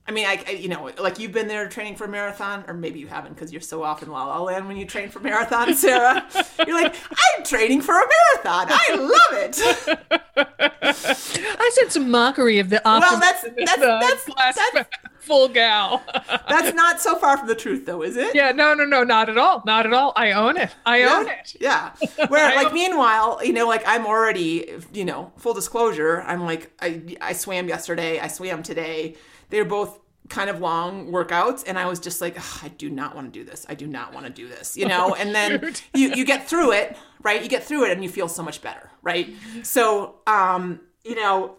I 0.07 0.11
mean, 0.11 0.25
I, 0.27 0.43
I 0.47 0.51
you 0.51 0.69
know, 0.69 0.91
like 0.99 1.17
you've 1.17 1.31
been 1.31 1.47
there 1.47 1.67
training 1.67 1.95
for 1.95 2.05
a 2.05 2.07
marathon, 2.07 2.63
or 2.67 2.73
maybe 2.75 2.99
you 2.99 3.07
haven't 3.07 3.33
because 3.33 3.51
you're 3.51 3.59
so 3.61 3.81
off 3.83 4.03
in 4.03 4.09
La 4.11 4.25
La 4.27 4.39
Land 4.41 4.67
when 4.67 4.77
you 4.77 4.85
train 4.85 5.09
for 5.09 5.19
marathon, 5.19 5.73
Sarah. 5.75 6.23
You're 6.67 6.79
like, 6.79 6.95
I'm 7.09 7.43
training 7.43 7.81
for 7.81 7.95
a 7.95 8.03
marathon. 8.05 8.67
I 8.69 8.95
love 8.95 9.31
it. 9.31 10.25
I 10.59 11.71
said 11.73 11.91
some 11.91 12.11
mockery 12.11 12.59
of 12.59 12.69
the 12.69 12.87
optimism 12.87 13.19
that's- 13.19 13.43
in 13.45 13.55
this, 13.55 13.65
that's- 13.75 13.83
uh, 13.83 13.99
that's- 13.99 14.55
that's- 14.73 14.85
full 15.25 15.47
gal. 15.47 16.03
That's 16.47 16.75
not 16.75 17.01
so 17.01 17.15
far 17.17 17.35
from 17.35 17.47
the 17.47 17.55
truth, 17.55 17.87
though, 17.87 18.03
is 18.03 18.15
it? 18.15 18.35
yeah, 18.35 18.51
no, 18.51 18.75
no, 18.75 18.85
no, 18.85 19.03
not 19.03 19.27
at 19.27 19.39
all. 19.39 19.63
Not 19.65 19.87
at 19.87 19.91
all. 19.93 20.13
I 20.15 20.33
own 20.33 20.55
it. 20.55 20.69
I 20.85 21.01
own 21.01 21.27
it. 21.27 21.55
Yeah. 21.59 21.93
Where 22.27 22.55
like 22.55 22.71
meanwhile, 22.73 23.39
you 23.43 23.51
know, 23.53 23.67
like 23.67 23.81
I'm 23.87 24.05
already, 24.05 24.71
you 24.93 25.03
know, 25.03 25.31
full 25.37 25.55
disclosure, 25.55 26.21
I'm 26.21 26.43
like 26.43 26.71
I 26.79 27.17
I 27.21 27.33
swam 27.33 27.67
yesterday, 27.67 28.19
I 28.19 28.27
swam 28.27 28.61
today. 28.61 29.15
They're 29.55 29.63
both 29.63 30.01
kind 30.27 30.49
of 30.49 30.59
long 30.59 31.13
workouts 31.13 31.63
and 31.65 31.79
I 31.79 31.85
was 31.85 32.01
just 32.01 32.19
like, 32.19 32.37
I 32.61 32.67
do 32.67 32.89
not 32.89 33.15
want 33.15 33.31
to 33.31 33.39
do 33.39 33.45
this. 33.45 33.65
I 33.69 33.73
do 33.73 33.87
not 33.87 34.13
want 34.13 34.25
to 34.25 34.31
do 34.33 34.49
this, 34.49 34.75
you 34.75 34.85
know? 34.93 35.15
and 35.15 35.33
then 35.33 35.61
shoot. 35.61 35.83
you 35.93 36.09
you 36.13 36.25
get 36.25 36.49
through 36.49 36.73
it, 36.73 36.97
right? 37.23 37.41
You 37.41 37.47
get 37.47 37.63
through 37.63 37.85
it 37.85 37.91
and 37.93 38.03
you 38.03 38.09
feel 38.09 38.27
so 38.27 38.43
much 38.43 38.61
better, 38.61 38.91
right? 39.01 39.33
So, 39.63 40.15
um, 40.27 40.81
you 41.05 41.15
know, 41.15 41.55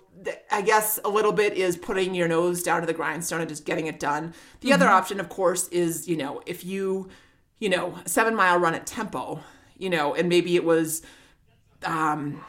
I 0.50 0.61
guess 0.61 1.00
a 1.06 1.09
little 1.09 1.32
bit 1.32 1.54
is 1.54 1.78
putting 1.78 2.14
your 2.14 2.28
nose 2.28 2.62
down 2.62 2.82
to 2.82 2.87
the 2.87 2.92
grindstone 2.92 3.40
and 3.40 3.48
just 3.48 3.64
getting 3.64 3.87
it 3.87 3.98
done. 3.98 4.35
The 4.61 4.74
other 4.74 4.88
option, 4.88 5.20
of 5.20 5.30
course, 5.30 5.68
is, 5.68 6.06
you 6.06 6.18
know, 6.18 6.42
if 6.44 6.66
you, 6.66 7.09
you 7.61 7.70
know, 7.70 7.94
seven 8.04 8.35
mile 8.35 8.59
run 8.59 8.74
at 8.74 8.87
tempo, 8.87 9.40
you 9.78 9.88
know, 9.88 10.14
and 10.14 10.28
maybe 10.28 10.54
it 10.54 10.64
was, 10.64 11.00
um, 11.82 12.44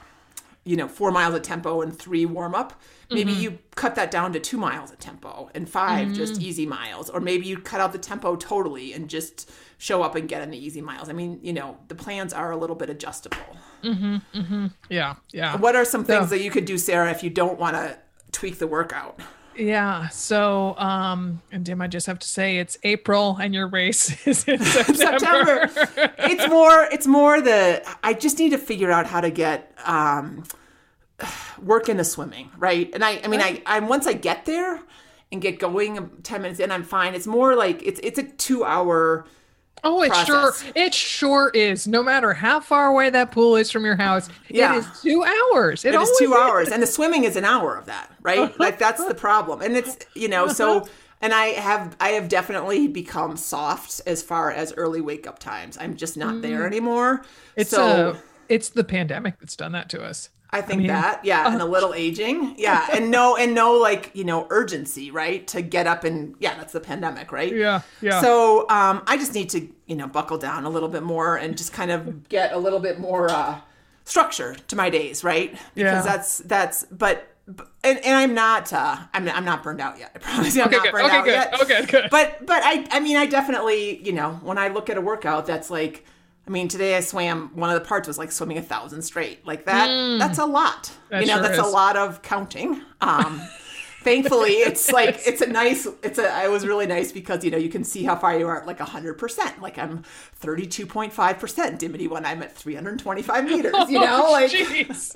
you 0.67 0.75
know, 0.75 0.87
four 0.87 1.11
miles 1.11 1.33
at 1.33 1.43
tempo 1.43 1.81
and 1.81 1.97
three 1.97 2.25
warm 2.25 2.53
up. 2.53 2.79
Maybe 3.09 3.31
mm-hmm. 3.31 3.41
you 3.41 3.59
cut 3.75 3.95
that 3.95 4.11
down 4.11 4.33
to 4.33 4.39
two 4.39 4.57
miles 4.57 4.91
at 4.91 4.99
tempo 4.99 5.49
and 5.55 5.69
5 5.69 6.11
just 6.11 6.33
mm. 6.33 6.43
easy 6.43 6.65
miles. 6.65 7.09
Or 7.09 7.21
maybe 7.21 7.47
you 7.47 7.57
cut 7.57 7.79
out 7.79 7.93
the 7.93 7.99
tempo 7.99 8.35
totally 8.35 8.91
and 8.91 9.09
just 9.09 9.49
show 9.77 10.03
up 10.03 10.15
and 10.15 10.27
get 10.27 10.41
in 10.41 10.51
the 10.51 10.57
easy 10.57 10.81
miles. 10.81 11.07
I 11.07 11.13
mean, 11.13 11.39
you 11.41 11.53
know, 11.53 11.77
the 11.87 11.95
plans 11.95 12.33
are 12.33 12.51
a 12.51 12.57
little 12.57 12.75
bit 12.75 12.89
adjustable. 12.89 13.37
Mm-hmm, 13.81 14.17
mm-hmm. 14.37 14.67
Yeah, 14.89 15.15
yeah. 15.31 15.55
What 15.55 15.77
are 15.77 15.85
some 15.85 16.03
things 16.03 16.25
So- 16.25 16.35
that 16.35 16.41
you 16.41 16.51
could 16.51 16.65
do, 16.65 16.77
Sarah, 16.77 17.11
if 17.11 17.23
you 17.23 17.29
don't 17.29 17.57
want 17.57 17.77
to 17.77 17.97
tweak 18.33 18.59
the 18.59 18.67
workout? 18.67 19.21
Yeah. 19.57 20.07
So, 20.09 20.75
um, 20.77 21.41
and 21.51 21.65
Dim, 21.65 21.81
I 21.81 21.87
just 21.87 22.07
have 22.07 22.19
to 22.19 22.27
say 22.27 22.57
it's 22.59 22.77
April 22.83 23.37
and 23.41 23.53
your 23.53 23.67
race 23.67 24.09
is 24.27 24.47
in 24.47 24.59
September. 24.63 25.67
September. 25.67 26.13
it's 26.19 26.47
more. 26.49 26.83
It's 26.91 27.07
more 27.07 27.41
the. 27.41 27.83
I 28.03 28.13
just 28.13 28.39
need 28.39 28.51
to 28.51 28.57
figure 28.57 28.91
out 28.91 29.07
how 29.07 29.21
to 29.21 29.29
get 29.31 29.73
um, 29.85 30.43
work 31.61 31.89
into 31.89 32.03
swimming, 32.03 32.51
right? 32.57 32.89
And 32.93 33.03
I. 33.03 33.19
I 33.23 33.27
mean, 33.27 33.41
I. 33.41 33.61
I'm 33.65 33.87
once 33.87 34.07
I 34.07 34.13
get 34.13 34.45
there 34.45 34.81
and 35.31 35.41
get 35.41 35.59
going, 35.59 36.09
ten 36.23 36.41
minutes 36.41 36.59
in, 36.59 36.71
I'm 36.71 36.83
fine. 36.83 37.15
It's 37.15 37.27
more 37.27 37.55
like 37.55 37.81
it's. 37.83 37.99
It's 38.03 38.19
a 38.19 38.23
two 38.23 38.63
hour. 38.63 39.25
Oh, 39.83 40.01
it 40.01 40.09
process. 40.09 40.27
sure 40.27 40.53
it 40.75 40.93
sure 40.93 41.51
is. 41.53 41.87
No 41.87 42.03
matter 42.03 42.33
how 42.33 42.59
far 42.59 42.87
away 42.87 43.09
that 43.09 43.31
pool 43.31 43.55
is 43.55 43.71
from 43.71 43.85
your 43.85 43.95
house, 43.95 44.29
Yeah. 44.49 44.75
it 44.75 44.79
is 44.79 45.01
two 45.01 45.23
hours. 45.23 45.85
It, 45.85 45.93
It 45.93 46.01
is 46.01 46.11
two 46.19 46.33
hours, 46.33 46.69
and 46.69 46.81
the 46.81 46.87
swimming 46.87 47.23
is 47.23 47.35
an 47.35 47.45
hour 47.45 47.75
of 47.75 47.85
that, 47.85 48.11
right? 48.21 48.57
like 48.59 48.79
that's 48.79 49.03
the 49.05 49.15
problem, 49.15 49.61
and 49.61 49.75
it's 49.77 49.97
you 50.13 50.27
know 50.27 50.47
so. 50.47 50.87
And 51.19 51.33
I 51.33 51.47
have 51.47 51.95
I 51.99 52.09
have 52.09 52.29
definitely 52.29 52.87
become 52.87 53.37
soft 53.37 54.01
as 54.05 54.21
far 54.21 54.51
as 54.51 54.71
early 54.73 55.01
wake 55.01 55.25
up 55.25 55.39
times. 55.39 55.75
I'm 55.79 55.95
just 55.95 56.15
not 56.15 56.41
there 56.43 56.65
anymore. 56.67 57.23
It's 57.55 57.71
so 57.71 58.11
uh, 58.11 58.17
it's 58.49 58.69
the 58.69 58.83
pandemic 58.83 59.39
that's 59.39 59.55
done 59.55 59.71
that 59.71 59.89
to 59.89 60.03
us. 60.03 60.29
I 60.49 60.61
think 60.61 60.87
that, 60.87 61.25
yeah, 61.25 61.51
and 61.51 61.61
a 61.61 61.65
little 61.65 61.93
aging, 61.93 62.55
yeah, 62.57 62.87
and 62.93 63.11
no, 63.11 63.35
and 63.35 63.53
no, 63.53 63.73
like 63.73 64.11
you 64.13 64.23
know, 64.23 64.47
urgency, 64.49 65.11
right, 65.11 65.45
to 65.47 65.61
get 65.61 65.87
up 65.87 66.03
and 66.05 66.35
yeah, 66.39 66.55
that's 66.55 66.71
the 66.73 66.79
pandemic, 66.79 67.31
right? 67.33 67.53
Yeah, 67.53 67.81
yeah. 68.01 68.21
So 68.21 68.61
um, 68.69 69.03
I 69.07 69.17
just 69.17 69.33
need 69.33 69.49
to, 69.51 69.67
you 69.87 69.95
know, 69.95 70.07
buckle 70.07 70.37
down 70.37 70.63
a 70.63 70.69
little 70.69 70.89
bit 70.89 71.03
more 71.03 71.35
and 71.35 71.57
just 71.57 71.73
kind 71.73 71.91
of 71.91 72.29
get 72.29 72.53
a 72.53 72.57
little 72.57 72.79
bit 72.79 72.97
more 72.99 73.29
uh, 73.29 73.59
structure 74.05 74.55
to 74.69 74.75
my 74.75 74.89
days, 74.89 75.23
right? 75.23 75.51
Yeah. 75.75 75.91
Because 75.91 76.05
that's 76.05 76.37
that's, 76.39 76.83
but. 76.91 77.27
but- 77.45 77.67
And, 77.83 77.99
and 78.05 78.15
I'm 78.15 78.33
not 78.33 78.73
uh, 78.73 78.97
I'm 79.13 79.27
I'm 79.29 79.45
not 79.45 79.63
burned 79.63 79.79
out 79.81 79.97
yet. 79.99 80.11
I 80.15 80.19
promise 80.19 80.53
you, 80.55 80.61
I'm 80.63 80.67
Okay, 80.67 80.77
not 80.77 80.83
good. 80.83 80.91
burned 80.91 81.05
Okay, 81.07 81.15
out 81.17 81.25
good. 81.25 81.31
yet. 81.31 81.61
Okay, 81.61 81.85
good. 81.85 82.09
But 82.11 82.45
but 82.45 82.61
I 82.63 82.85
I 82.91 82.99
mean 82.99 83.15
I 83.15 83.25
definitely 83.25 84.03
you 84.03 84.11
know 84.11 84.31
when 84.43 84.57
I 84.57 84.67
look 84.67 84.89
at 84.89 84.97
a 84.97 85.01
workout 85.01 85.45
that's 85.45 85.69
like 85.69 86.03
I 86.47 86.49
mean 86.49 86.67
today 86.69 86.95
I 86.95 87.01
swam 87.01 87.51
one 87.55 87.69
of 87.69 87.75
the 87.81 87.85
parts 87.85 88.07
was 88.07 88.17
like 88.17 88.31
swimming 88.31 88.57
a 88.57 88.61
thousand 88.61 89.01
straight 89.01 89.45
like 89.45 89.65
that 89.65 89.87
that's 90.19 90.39
a 90.39 90.45
lot 90.45 90.91
Mm. 91.07 91.09
That 91.09 91.21
you 91.21 91.27
know 91.27 91.33
sure 91.35 91.43
that's 91.43 91.59
a 91.59 91.65
lot 91.65 91.95
of 91.97 92.21
counting 92.21 92.81
um 93.01 93.41
thankfully 94.03 94.51
it's 94.51 94.91
like 94.91 95.19
it's 95.25 95.41
a 95.41 95.47
nice 95.47 95.87
it's 96.03 96.19
a 96.19 96.43
it 96.45 96.49
was 96.51 96.65
really 96.65 96.85
nice 96.85 97.11
because 97.11 97.43
you 97.43 97.51
know 97.51 97.57
you 97.57 97.69
can 97.69 97.83
see 97.83 98.03
how 98.03 98.15
far 98.15 98.37
you 98.39 98.47
are 98.47 98.59
at 98.61 98.67
like 98.67 98.77
100% 98.79 99.59
like 99.61 99.77
i'm 99.77 100.03
32.5% 100.41 101.77
dimity 101.77 102.07
when 102.07 102.25
i'm 102.25 102.41
at 102.43 102.55
325 102.55 103.43
meters 103.45 103.73
you 103.89 103.99
know 103.99 104.25
Oh, 104.27 104.31
like 104.31 104.51
jeez. 104.51 105.13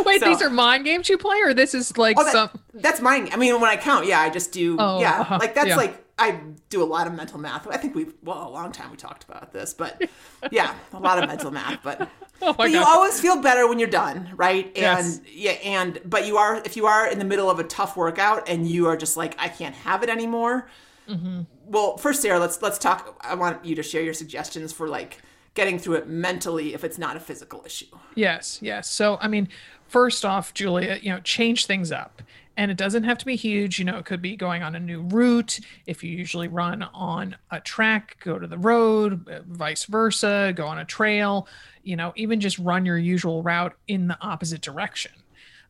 Wait, 0.04 0.20
So- 0.20 0.26
these 0.28 0.42
are 0.42 0.50
mind 0.50 0.84
games 0.84 1.08
you 1.08 1.18
play, 1.18 1.38
or 1.42 1.54
this 1.54 1.74
is 1.74 1.96
like 1.98 2.16
Oh, 2.18 2.24
that- 2.24 2.32
some? 2.32 2.50
that's 2.74 3.00
mine. 3.00 3.28
I 3.32 3.36
mean, 3.36 3.54
when 3.60 3.70
I 3.70 3.76
count, 3.76 4.06
yeah, 4.06 4.20
I 4.20 4.30
just 4.30 4.52
do. 4.52 4.76
Oh, 4.78 5.00
yeah, 5.00 5.20
uh-huh, 5.20 5.38
like 5.40 5.54
that's 5.54 5.68
yeah. 5.68 5.76
like 5.76 6.09
I 6.20 6.38
do 6.68 6.82
a 6.82 6.84
lot 6.84 7.06
of 7.06 7.14
mental 7.14 7.38
math. 7.38 7.66
I 7.66 7.78
think 7.78 7.94
we've 7.94 8.12
well 8.22 8.46
a 8.46 8.50
long 8.50 8.70
time 8.70 8.90
we 8.90 8.96
talked 8.96 9.24
about 9.24 9.52
this, 9.52 9.74
but 9.74 10.08
yeah, 10.50 10.74
a 10.92 10.98
lot 10.98 11.18
of 11.18 11.28
mental 11.28 11.50
math. 11.50 11.82
But 11.82 12.08
Oh 12.42 12.54
but 12.54 12.70
you 12.70 12.82
always 12.82 13.20
feel 13.20 13.40
better 13.42 13.68
when 13.68 13.78
you're 13.78 13.88
done, 13.88 14.30
right? 14.34 14.72
Yes. 14.74 15.18
And 15.18 15.26
yeah, 15.28 15.52
and 15.52 16.00
but 16.04 16.26
you 16.26 16.36
are 16.38 16.56
if 16.64 16.76
you 16.76 16.86
are 16.86 17.06
in 17.06 17.18
the 17.18 17.24
middle 17.24 17.50
of 17.50 17.58
a 17.58 17.64
tough 17.64 17.96
workout 17.96 18.48
and 18.48 18.66
you 18.66 18.86
are 18.86 18.96
just 18.96 19.16
like 19.16 19.34
I 19.38 19.48
can't 19.48 19.74
have 19.74 20.02
it 20.02 20.08
anymore. 20.08 20.68
Mm-hmm. 21.08 21.42
Well, 21.66 21.96
first, 21.98 22.22
Sarah, 22.22 22.38
let's 22.38 22.62
let's 22.62 22.78
talk. 22.78 23.20
I 23.20 23.34
want 23.34 23.64
you 23.64 23.74
to 23.74 23.82
share 23.82 24.02
your 24.02 24.14
suggestions 24.14 24.72
for 24.72 24.88
like 24.88 25.20
getting 25.54 25.78
through 25.78 25.96
it 25.96 26.08
mentally 26.08 26.74
if 26.74 26.84
it's 26.84 26.98
not 26.98 27.16
a 27.16 27.20
physical 27.20 27.62
issue. 27.66 27.86
Yes, 28.14 28.58
yes. 28.62 28.88
So, 28.88 29.18
I 29.20 29.28
mean, 29.28 29.48
first 29.88 30.24
off, 30.24 30.54
Julia, 30.54 30.98
you 31.02 31.10
know, 31.10 31.20
change 31.20 31.66
things 31.66 31.92
up. 31.92 32.22
And 32.56 32.70
it 32.70 32.76
doesn't 32.76 33.04
have 33.04 33.18
to 33.18 33.24
be 33.24 33.36
huge. 33.36 33.78
You 33.78 33.84
know, 33.86 33.98
it 33.98 34.04
could 34.04 34.20
be 34.20 34.36
going 34.36 34.62
on 34.62 34.74
a 34.74 34.80
new 34.80 35.02
route. 35.02 35.60
If 35.86 36.04
you 36.04 36.10
usually 36.10 36.48
run 36.48 36.82
on 36.82 37.36
a 37.50 37.60
track, 37.60 38.18
go 38.22 38.38
to 38.38 38.46
the 38.46 38.58
road, 38.58 39.28
uh, 39.28 39.40
vice 39.46 39.84
versa, 39.84 40.52
go 40.54 40.66
on 40.66 40.78
a 40.78 40.84
trail, 40.84 41.48
you 41.82 41.96
know, 41.96 42.12
even 42.16 42.40
just 42.40 42.58
run 42.58 42.84
your 42.84 42.98
usual 42.98 43.42
route 43.42 43.74
in 43.88 44.08
the 44.08 44.18
opposite 44.20 44.60
direction. 44.60 45.12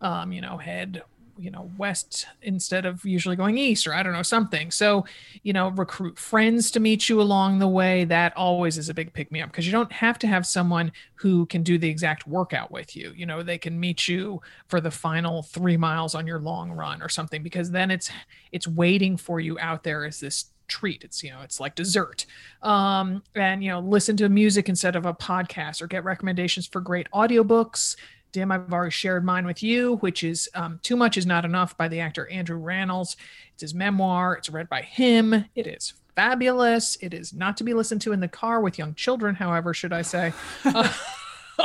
Um, 0.01 0.33
you 0.33 0.41
know, 0.41 0.57
head, 0.57 1.03
you 1.41 1.51
know, 1.51 1.71
west 1.79 2.27
instead 2.43 2.85
of 2.85 3.05
usually 3.05 3.37
going 3.37 3.57
east 3.57 3.87
or 3.87 3.95
I 3.95 4.03
don't 4.03 4.13
know, 4.13 4.23
something. 4.23 4.71
So, 4.71 5.05
you 5.43 5.53
know, 5.53 5.69
recruit 5.69 6.19
friends 6.19 6.71
to 6.73 6.81
meet 6.81 7.09
you 7.09 7.21
along 7.21 7.59
the 7.59 7.69
way. 7.69 8.05
That 8.05 8.37
always 8.37 8.77
is 8.77 8.89
a 8.89 8.95
big 8.95 9.13
pick 9.13 9.33
me 9.33 9.41
up 9.41 9.51
because 9.51 9.67
you 9.67 9.73
don't 9.73 9.93
have 9.93 10.19
to 10.21 10.27
have 10.27 10.47
someone 10.47 10.93
who 11.15 11.47
can 11.47 11.63
do 11.63 11.79
the 11.79 11.89
exact 11.89 12.27
workout 12.27 12.71
with 12.71 12.95
you. 12.95 13.13
You 13.17 13.27
know, 13.27 13.43
they 13.43 13.59
can 13.59 13.81
meet 13.81 14.07
you 14.07 14.41
for 14.69 14.81
the 14.81 14.91
final 14.91 15.43
three 15.43 15.77
miles 15.77 16.15
on 16.15 16.27
your 16.27 16.41
long 16.41 16.71
run 16.71 17.03
or 17.03 17.09
something 17.09 17.43
because 17.43 17.71
then 17.71 17.91
it's 17.91 18.11
it's 18.53 18.69
waiting 18.69 19.17
for 19.17 19.41
you 19.41 19.59
out 19.59 19.83
there 19.83 20.05
as 20.05 20.21
this 20.21 20.47
treat. 20.71 21.05
It's 21.05 21.23
you 21.23 21.31
know, 21.31 21.43
it's 21.43 21.61
like 21.61 21.75
dessert. 21.75 22.25
Um, 22.63 23.23
and 23.35 23.63
you 23.63 23.71
know, 23.71 23.81
listen 23.81 24.17
to 24.19 24.29
music 24.29 24.69
instead 24.69 24.97
of 24.97 25.05
a 25.05 25.13
podcast, 25.13 25.83
or 25.83 25.87
get 25.87 26.05
recommendations 26.05 26.67
for 26.67 26.81
great 26.81 27.09
audiobooks. 27.13 27.97
Dim, 28.33 28.53
I've 28.53 28.73
already 28.73 28.91
shared 28.91 29.25
mine 29.25 29.47
with 29.47 29.63
you, 29.63 29.97
which 29.97 30.23
is 30.23 30.49
um, 30.55 30.81
Too 30.83 30.97
Much 30.97 31.17
Is 31.17 31.27
Not 31.27 31.45
Enough 31.45 31.77
by 31.77 31.89
the 31.89 32.01
actor 32.01 32.31
Andrew 32.31 32.61
Rannells. 32.61 33.17
It's 33.53 33.63
his 33.63 33.75
memoir. 33.75 34.37
It's 34.37 34.51
read 34.51 34.69
by 34.69 34.83
him. 34.83 35.45
It 35.55 35.67
is 35.67 35.95
fabulous. 36.15 36.97
It 37.01 37.15
is 37.15 37.33
not 37.33 37.57
to 37.59 37.65
be 37.65 37.75
listened 37.75 38.03
to 38.03 38.13
in 38.13 38.21
the 38.21 38.29
car 38.29 38.61
with 38.61 38.79
young 38.79 38.95
children, 38.95 39.35
however, 39.35 39.75
should 39.75 39.93
I 39.93 40.03
say. 40.03 40.33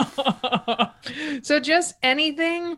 so 1.42 1.60
just 1.60 1.96
anything 2.04 2.78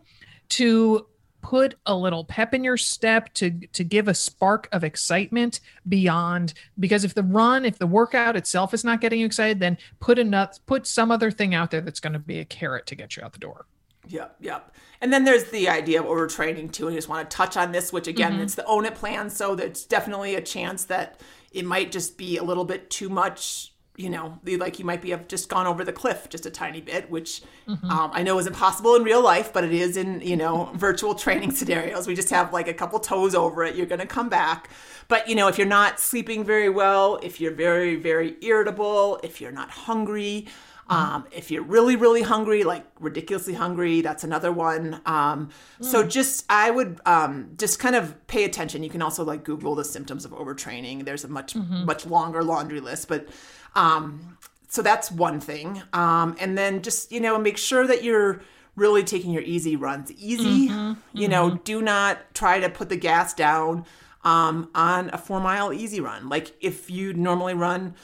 to 0.50 1.06
put 1.40 1.76
a 1.86 1.94
little 1.94 2.24
pep 2.24 2.52
in 2.52 2.64
your 2.64 2.76
step 2.76 3.32
to 3.32 3.50
to 3.72 3.84
give 3.84 4.08
a 4.08 4.14
spark 4.14 4.68
of 4.72 4.82
excitement 4.82 5.60
beyond 5.88 6.52
because 6.78 7.04
if 7.04 7.14
the 7.14 7.22
run 7.22 7.64
if 7.64 7.78
the 7.78 7.86
workout 7.86 8.36
itself 8.36 8.74
is 8.74 8.84
not 8.84 9.00
getting 9.00 9.20
you 9.20 9.26
excited 9.26 9.60
then 9.60 9.78
put 10.00 10.18
enough 10.18 10.58
put 10.66 10.86
some 10.86 11.10
other 11.10 11.30
thing 11.30 11.54
out 11.54 11.70
there 11.70 11.80
that's 11.80 12.00
going 12.00 12.12
to 12.12 12.18
be 12.18 12.40
a 12.40 12.44
carrot 12.44 12.86
to 12.86 12.96
get 12.96 13.16
you 13.16 13.22
out 13.22 13.32
the 13.32 13.38
door 13.38 13.66
Yep, 14.08 14.36
yep. 14.40 14.74
And 15.00 15.12
then 15.12 15.24
there's 15.24 15.44
the 15.44 15.68
idea 15.68 16.00
of 16.00 16.06
overtraining 16.06 16.72
too. 16.72 16.88
I 16.88 16.94
just 16.94 17.08
want 17.08 17.28
to 17.28 17.36
touch 17.36 17.56
on 17.56 17.72
this, 17.72 17.92
which 17.92 18.08
again, 18.08 18.32
mm-hmm. 18.32 18.42
it's 18.42 18.54
the 18.54 18.64
own 18.64 18.84
it 18.84 18.94
plan. 18.94 19.30
So 19.30 19.54
there's 19.54 19.84
definitely 19.84 20.34
a 20.34 20.40
chance 20.40 20.84
that 20.84 21.20
it 21.52 21.64
might 21.64 21.92
just 21.92 22.18
be 22.18 22.36
a 22.36 22.42
little 22.42 22.64
bit 22.64 22.90
too 22.90 23.08
much 23.08 23.72
you 23.98 24.08
know, 24.08 24.38
like 24.44 24.78
you 24.78 24.84
might 24.84 25.02
be 25.02 25.10
have 25.10 25.26
just 25.26 25.48
gone 25.48 25.66
over 25.66 25.82
the 25.82 25.92
cliff 25.92 26.28
just 26.28 26.46
a 26.46 26.50
tiny 26.50 26.80
bit, 26.80 27.10
which 27.10 27.42
mm-hmm. 27.66 27.90
um, 27.90 28.12
I 28.14 28.22
know 28.22 28.38
is 28.38 28.46
impossible 28.46 28.94
in 28.94 29.02
real 29.02 29.20
life, 29.20 29.52
but 29.52 29.64
it 29.64 29.72
is 29.72 29.96
in 29.96 30.20
you 30.20 30.36
know 30.36 30.70
virtual 30.76 31.16
training 31.16 31.50
scenarios. 31.50 32.06
We 32.06 32.14
just 32.14 32.30
have 32.30 32.52
like 32.52 32.68
a 32.68 32.74
couple 32.74 33.00
toes 33.00 33.34
over 33.34 33.64
it. 33.64 33.74
You're 33.74 33.86
going 33.86 33.98
to 34.00 34.06
come 34.06 34.28
back, 34.28 34.70
but 35.08 35.28
you 35.28 35.34
know 35.34 35.48
if 35.48 35.58
you're 35.58 35.66
not 35.66 35.98
sleeping 35.98 36.44
very 36.44 36.68
well, 36.68 37.18
if 37.24 37.40
you're 37.40 37.52
very 37.52 37.96
very 37.96 38.36
irritable, 38.40 39.18
if 39.24 39.40
you're 39.40 39.52
not 39.52 39.68
hungry. 39.70 40.46
Um, 40.88 41.26
if 41.30 41.50
you're 41.50 41.62
really, 41.62 41.96
really 41.96 42.22
hungry, 42.22 42.64
like 42.64 42.84
ridiculously 42.98 43.54
hungry, 43.54 44.00
that's 44.00 44.24
another 44.24 44.50
one. 44.50 45.00
Um, 45.04 45.50
mm. 45.80 45.84
So 45.84 46.02
just, 46.02 46.46
I 46.48 46.70
would 46.70 47.00
um, 47.04 47.50
just 47.58 47.78
kind 47.78 47.94
of 47.94 48.26
pay 48.26 48.44
attention. 48.44 48.82
You 48.82 48.90
can 48.90 49.02
also 49.02 49.22
like 49.22 49.44
Google 49.44 49.74
the 49.74 49.84
symptoms 49.84 50.24
of 50.24 50.30
overtraining. 50.32 51.04
There's 51.04 51.24
a 51.24 51.28
much, 51.28 51.54
mm-hmm. 51.54 51.84
much 51.84 52.06
longer 52.06 52.42
laundry 52.42 52.80
list, 52.80 53.08
but 53.08 53.28
um, 53.74 54.38
so 54.68 54.82
that's 54.82 55.10
one 55.10 55.40
thing. 55.40 55.82
Um, 55.92 56.36
and 56.40 56.56
then 56.56 56.82
just, 56.82 57.12
you 57.12 57.20
know, 57.20 57.38
make 57.38 57.58
sure 57.58 57.86
that 57.86 58.02
you're 58.02 58.40
really 58.74 59.02
taking 59.02 59.32
your 59.32 59.42
easy 59.42 59.76
runs. 59.76 60.10
Easy, 60.12 60.68
mm-hmm, 60.68 61.00
you 61.12 61.28
mm-hmm. 61.28 61.30
know, 61.30 61.60
do 61.64 61.82
not 61.82 62.18
try 62.32 62.60
to 62.60 62.70
put 62.70 62.88
the 62.88 62.96
gas 62.96 63.34
down 63.34 63.84
um, 64.24 64.70
on 64.74 65.10
a 65.12 65.18
four 65.18 65.40
mile 65.40 65.72
easy 65.72 66.00
run. 66.00 66.28
Like 66.28 66.52
if 66.60 66.90
you 66.90 67.12
normally 67.12 67.54
run 67.54 67.94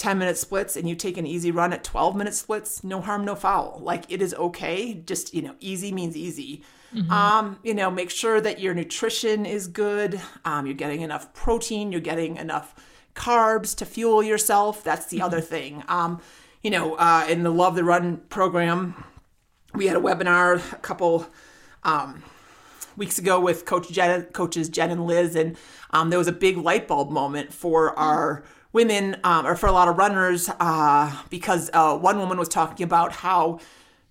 10 0.00 0.18
minute 0.18 0.38
splits 0.38 0.76
and 0.76 0.88
you 0.88 0.96
take 0.96 1.18
an 1.18 1.26
easy 1.26 1.50
run 1.50 1.74
at 1.74 1.84
12 1.84 2.16
minute 2.16 2.34
splits, 2.34 2.82
no 2.82 3.02
harm, 3.02 3.22
no 3.22 3.34
foul. 3.34 3.78
Like 3.82 4.10
it 4.10 4.22
is 4.22 4.32
okay. 4.32 4.94
Just, 4.94 5.34
you 5.34 5.42
know, 5.42 5.54
easy 5.60 5.92
means 5.92 6.16
easy. 6.16 6.62
Mm-hmm. 6.94 7.12
Um, 7.12 7.58
you 7.62 7.74
know, 7.74 7.90
make 7.90 8.08
sure 8.08 8.40
that 8.40 8.60
your 8.60 8.72
nutrition 8.72 9.44
is 9.44 9.66
good. 9.66 10.18
Um, 10.46 10.64
you're 10.64 10.74
getting 10.74 11.02
enough 11.02 11.34
protein, 11.34 11.92
you're 11.92 12.00
getting 12.00 12.38
enough 12.38 12.74
carbs 13.14 13.76
to 13.76 13.84
fuel 13.84 14.22
yourself. 14.22 14.82
That's 14.82 15.06
the 15.06 15.18
mm-hmm. 15.18 15.26
other 15.26 15.40
thing. 15.42 15.84
Um, 15.86 16.22
you 16.62 16.70
know, 16.70 16.94
uh, 16.94 17.26
in 17.28 17.42
the 17.42 17.52
Love 17.52 17.74
the 17.74 17.84
Run 17.84 18.18
program, 18.30 19.04
we 19.74 19.86
had 19.86 19.96
a 19.96 20.00
webinar 20.00 20.72
a 20.72 20.76
couple 20.76 21.26
um, 21.84 22.22
weeks 22.96 23.18
ago 23.18 23.38
with 23.38 23.66
Coach 23.66 23.90
Jen, 23.90 24.24
coaches 24.32 24.70
Jen 24.70 24.90
and 24.90 25.06
Liz, 25.06 25.36
and 25.36 25.58
um, 25.90 26.08
there 26.08 26.18
was 26.18 26.28
a 26.28 26.32
big 26.32 26.56
light 26.56 26.88
bulb 26.88 27.10
moment 27.10 27.52
for 27.52 27.94
mm-hmm. 27.94 28.42
Women 28.72 29.16
um, 29.24 29.46
or 29.46 29.56
for 29.56 29.66
a 29.66 29.72
lot 29.72 29.88
of 29.88 29.98
runners 29.98 30.48
uh, 30.60 31.22
because 31.28 31.70
uh, 31.72 31.96
one 31.96 32.18
woman 32.18 32.38
was 32.38 32.48
talking 32.48 32.84
about 32.84 33.12
how 33.12 33.58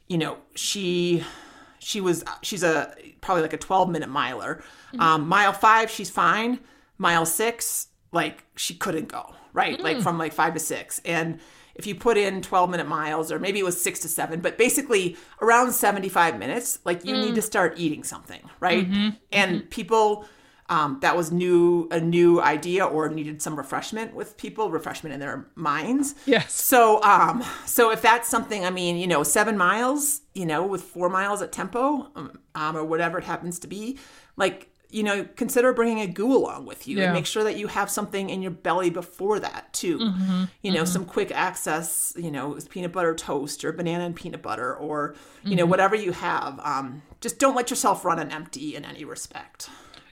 you 0.07 0.17
know 0.17 0.37
she 0.55 1.23
she 1.79 2.01
was 2.01 2.23
she's 2.41 2.63
a 2.63 2.93
probably 3.21 3.41
like 3.41 3.53
a 3.53 3.57
12 3.57 3.89
minute 3.89 4.09
miler 4.09 4.61
mm-hmm. 4.87 4.99
um, 4.99 5.27
mile 5.27 5.53
five 5.53 5.89
she's 5.89 6.09
fine 6.09 6.59
mile 6.97 7.25
six 7.25 7.89
like 8.11 8.43
she 8.55 8.73
couldn't 8.73 9.07
go, 9.07 9.33
right? 9.53 9.77
Mm. 9.77 9.83
Like 9.83 10.01
from 10.01 10.17
like 10.17 10.33
five 10.33 10.53
to 10.53 10.59
six. 10.59 10.99
And 11.05 11.39
if 11.75 11.87
you 11.87 11.95
put 11.95 12.17
in 12.17 12.41
12 12.41 12.69
minute 12.69 12.87
miles, 12.87 13.31
or 13.31 13.39
maybe 13.39 13.59
it 13.59 13.65
was 13.65 13.81
six 13.81 13.99
to 14.01 14.07
seven, 14.07 14.41
but 14.41 14.57
basically 14.57 15.15
around 15.41 15.71
75 15.71 16.37
minutes, 16.37 16.79
like 16.85 17.05
you 17.05 17.13
mm. 17.13 17.25
need 17.25 17.35
to 17.35 17.41
start 17.41 17.75
eating 17.77 18.03
something, 18.03 18.41
right? 18.59 18.89
Mm-hmm. 18.89 19.09
And 19.31 19.57
mm-hmm. 19.59 19.67
people, 19.67 20.25
um, 20.69 20.99
that 21.01 21.17
was 21.17 21.31
new 21.31 21.87
a 21.91 21.99
new 21.99 22.41
idea 22.41 22.85
or 22.85 23.09
needed 23.09 23.41
some 23.41 23.55
refreshment 23.55 24.13
with 24.13 24.37
people 24.37 24.69
refreshment 24.69 25.13
in 25.13 25.19
their 25.19 25.47
minds 25.55 26.15
yes 26.25 26.53
so 26.53 27.01
um 27.03 27.43
so 27.65 27.91
if 27.91 28.01
that's 28.01 28.29
something 28.29 28.65
i 28.65 28.69
mean 28.69 28.95
you 28.95 29.07
know 29.07 29.23
seven 29.23 29.57
miles 29.57 30.21
you 30.33 30.45
know 30.45 30.65
with 30.65 30.83
four 30.83 31.09
miles 31.09 31.41
at 31.41 31.51
tempo 31.51 32.09
um, 32.15 32.39
um 32.55 32.77
or 32.77 32.85
whatever 32.85 33.17
it 33.17 33.23
happens 33.23 33.59
to 33.59 33.67
be 33.67 33.97
like 34.37 34.69
you 34.91 35.03
know, 35.03 35.23
consider 35.35 35.71
bringing 35.71 35.99
a 36.01 36.07
GU 36.07 36.35
along 36.35 36.65
with 36.65 36.87
you 36.87 36.97
yeah. 36.97 37.05
and 37.05 37.13
make 37.13 37.27
sure 37.27 37.43
that 37.43 37.57
you 37.57 37.67
have 37.67 37.91
something 37.91 38.29
in 38.29 38.41
your 38.41 38.51
belly 38.51 38.89
before 38.89 39.39
that 39.39 39.71
too. 39.71 39.99
Mm-hmm. 39.99 40.45
You 40.63 40.71
know, 40.71 40.81
mm-hmm. 40.81 40.91
some 40.91 41.05
quick 41.05 41.31
access, 41.31 42.11
you 42.17 42.31
know, 42.31 42.57
peanut 42.69 42.91
butter 42.91 43.13
toast 43.13 43.63
or 43.63 43.71
banana 43.71 44.05
and 44.05 44.15
peanut 44.15 44.41
butter 44.41 44.75
or, 44.75 45.13
you 45.43 45.49
mm-hmm. 45.49 45.57
know, 45.57 45.65
whatever 45.67 45.95
you 45.95 46.11
have. 46.11 46.59
Um, 46.63 47.03
just 47.21 47.37
don't 47.37 47.55
let 47.55 47.69
yourself 47.69 48.03
run 48.03 48.19
on 48.19 48.31
empty 48.31 48.75
in 48.75 48.83
any 48.83 49.05
respect. 49.05 49.69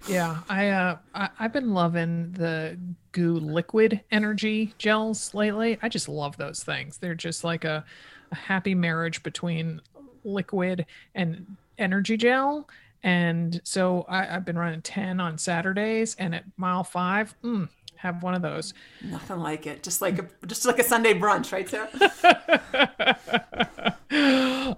Yeah, 0.07 0.39
I, 0.49 0.69
uh, 0.69 0.97
I 1.13 1.29
I've 1.39 1.53
been 1.53 1.73
loving 1.73 2.31
the 2.33 2.77
GU 3.11 3.39
liquid 3.39 4.01
energy 4.11 4.73
gels 4.77 5.33
lately. 5.33 5.77
I 5.81 5.89
just 5.89 6.09
love 6.09 6.37
those 6.37 6.63
things. 6.63 6.97
They're 6.97 7.15
just 7.15 7.43
like 7.43 7.63
a, 7.65 7.83
a 8.31 8.35
happy 8.35 8.75
marriage 8.75 9.23
between 9.23 9.81
liquid 10.23 10.85
and 11.15 11.57
energy 11.77 12.17
gel 12.17 12.67
and 13.03 13.61
so 13.63 14.05
I, 14.09 14.25
have 14.25 14.45
been 14.45 14.57
running 14.57 14.81
10 14.81 15.19
on 15.19 15.37
Saturdays 15.37 16.15
and 16.15 16.33
at 16.35 16.43
mile 16.57 16.83
five, 16.83 17.35
mm, 17.43 17.69
have 17.95 18.23
one 18.23 18.33
of 18.33 18.41
those. 18.41 18.73
Nothing 19.03 19.39
like 19.39 19.67
it. 19.67 19.83
Just 19.83 20.01
like 20.01 20.19
a 20.19 20.27
just 20.45 20.65
like 20.65 20.79
a 20.79 20.83
Sunday 20.83 21.13
brunch, 21.13 21.51
right, 21.51 21.69
Sarah? 21.69 21.89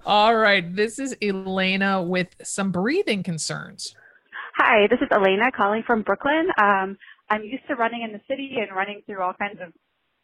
All 0.06 0.36
right. 0.36 0.74
This 0.74 0.98
is 0.98 1.16
Elena 1.22 2.02
with 2.02 2.28
some 2.42 2.70
breathing 2.70 3.22
concerns. 3.22 3.94
Hi, 4.62 4.88
this 4.90 5.00
is 5.00 5.08
Elena 5.10 5.50
calling 5.56 5.82
from 5.86 6.02
Brooklyn. 6.02 6.46
Um, 6.62 6.98
I'm 7.30 7.42
used 7.44 7.66
to 7.68 7.76
running 7.76 8.02
in 8.02 8.12
the 8.12 8.20
city 8.28 8.56
and 8.60 8.76
running 8.76 9.00
through 9.06 9.22
all 9.22 9.32
kinds 9.32 9.58
of, 9.62 9.72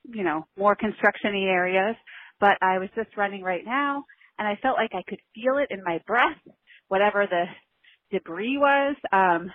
you 0.05 0.25
know, 0.25 0.47
more 0.59 0.77
constructiony 0.77 1.47
areas, 1.47 1.97
but 2.39 2.59
I 2.61 2.77
was 2.77 2.91
just 2.95 3.17
running 3.17 3.43
right 3.43 3.65
now 3.65 4.05
and 4.39 4.47
I 4.47 4.59
felt 4.61 4.77
like 4.77 4.91
I 4.93 5.03
could 5.09 5.21
feel 5.35 5.57
it 5.57 5.69
in 5.71 5.83
my 5.83 6.03
breath, 6.07 6.37
whatever 6.89 7.27
the 7.27 7.45
debris 8.13 8.59
was. 8.59 8.97
Um, 9.11 9.51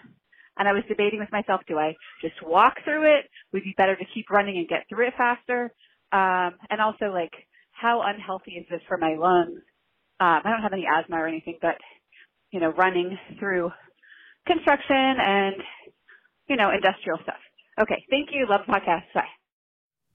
and 0.57 0.67
I 0.67 0.73
was 0.73 0.81
debating 0.89 1.19
with 1.19 1.31
myself, 1.31 1.61
do 1.67 1.77
I 1.77 1.93
just 2.23 2.41
walk 2.41 2.73
through 2.83 3.05
it? 3.19 3.25
Would 3.53 3.61
it 3.61 3.65
be 3.65 3.75
better 3.77 3.95
to 3.95 4.05
keep 4.15 4.31
running 4.31 4.57
and 4.57 4.67
get 4.67 4.85
through 4.89 5.09
it 5.09 5.13
faster? 5.15 5.65
Um, 6.11 6.57
and 6.71 6.81
also 6.81 7.13
like, 7.13 7.33
how 7.71 8.01
unhealthy 8.03 8.53
is 8.53 8.65
this 8.71 8.81
for 8.87 8.97
my 8.97 9.15
lungs? 9.15 9.61
Um, 10.19 10.41
I 10.43 10.49
don't 10.49 10.63
have 10.63 10.73
any 10.73 10.87
asthma 10.91 11.17
or 11.17 11.27
anything, 11.27 11.59
but 11.61 11.75
you 12.51 12.59
know, 12.59 12.71
running 12.71 13.17
through 13.39 13.71
construction 14.47 15.15
and 15.19 15.56
you 16.51 16.58
know, 16.58 16.69
industrial 16.69 17.17
stuff. 17.23 17.39
Okay, 17.80 18.04
thank 18.10 18.30
you. 18.34 18.45
Love 18.47 18.62
the 18.67 18.73
podcast. 18.73 19.04
Bye. 19.15 19.23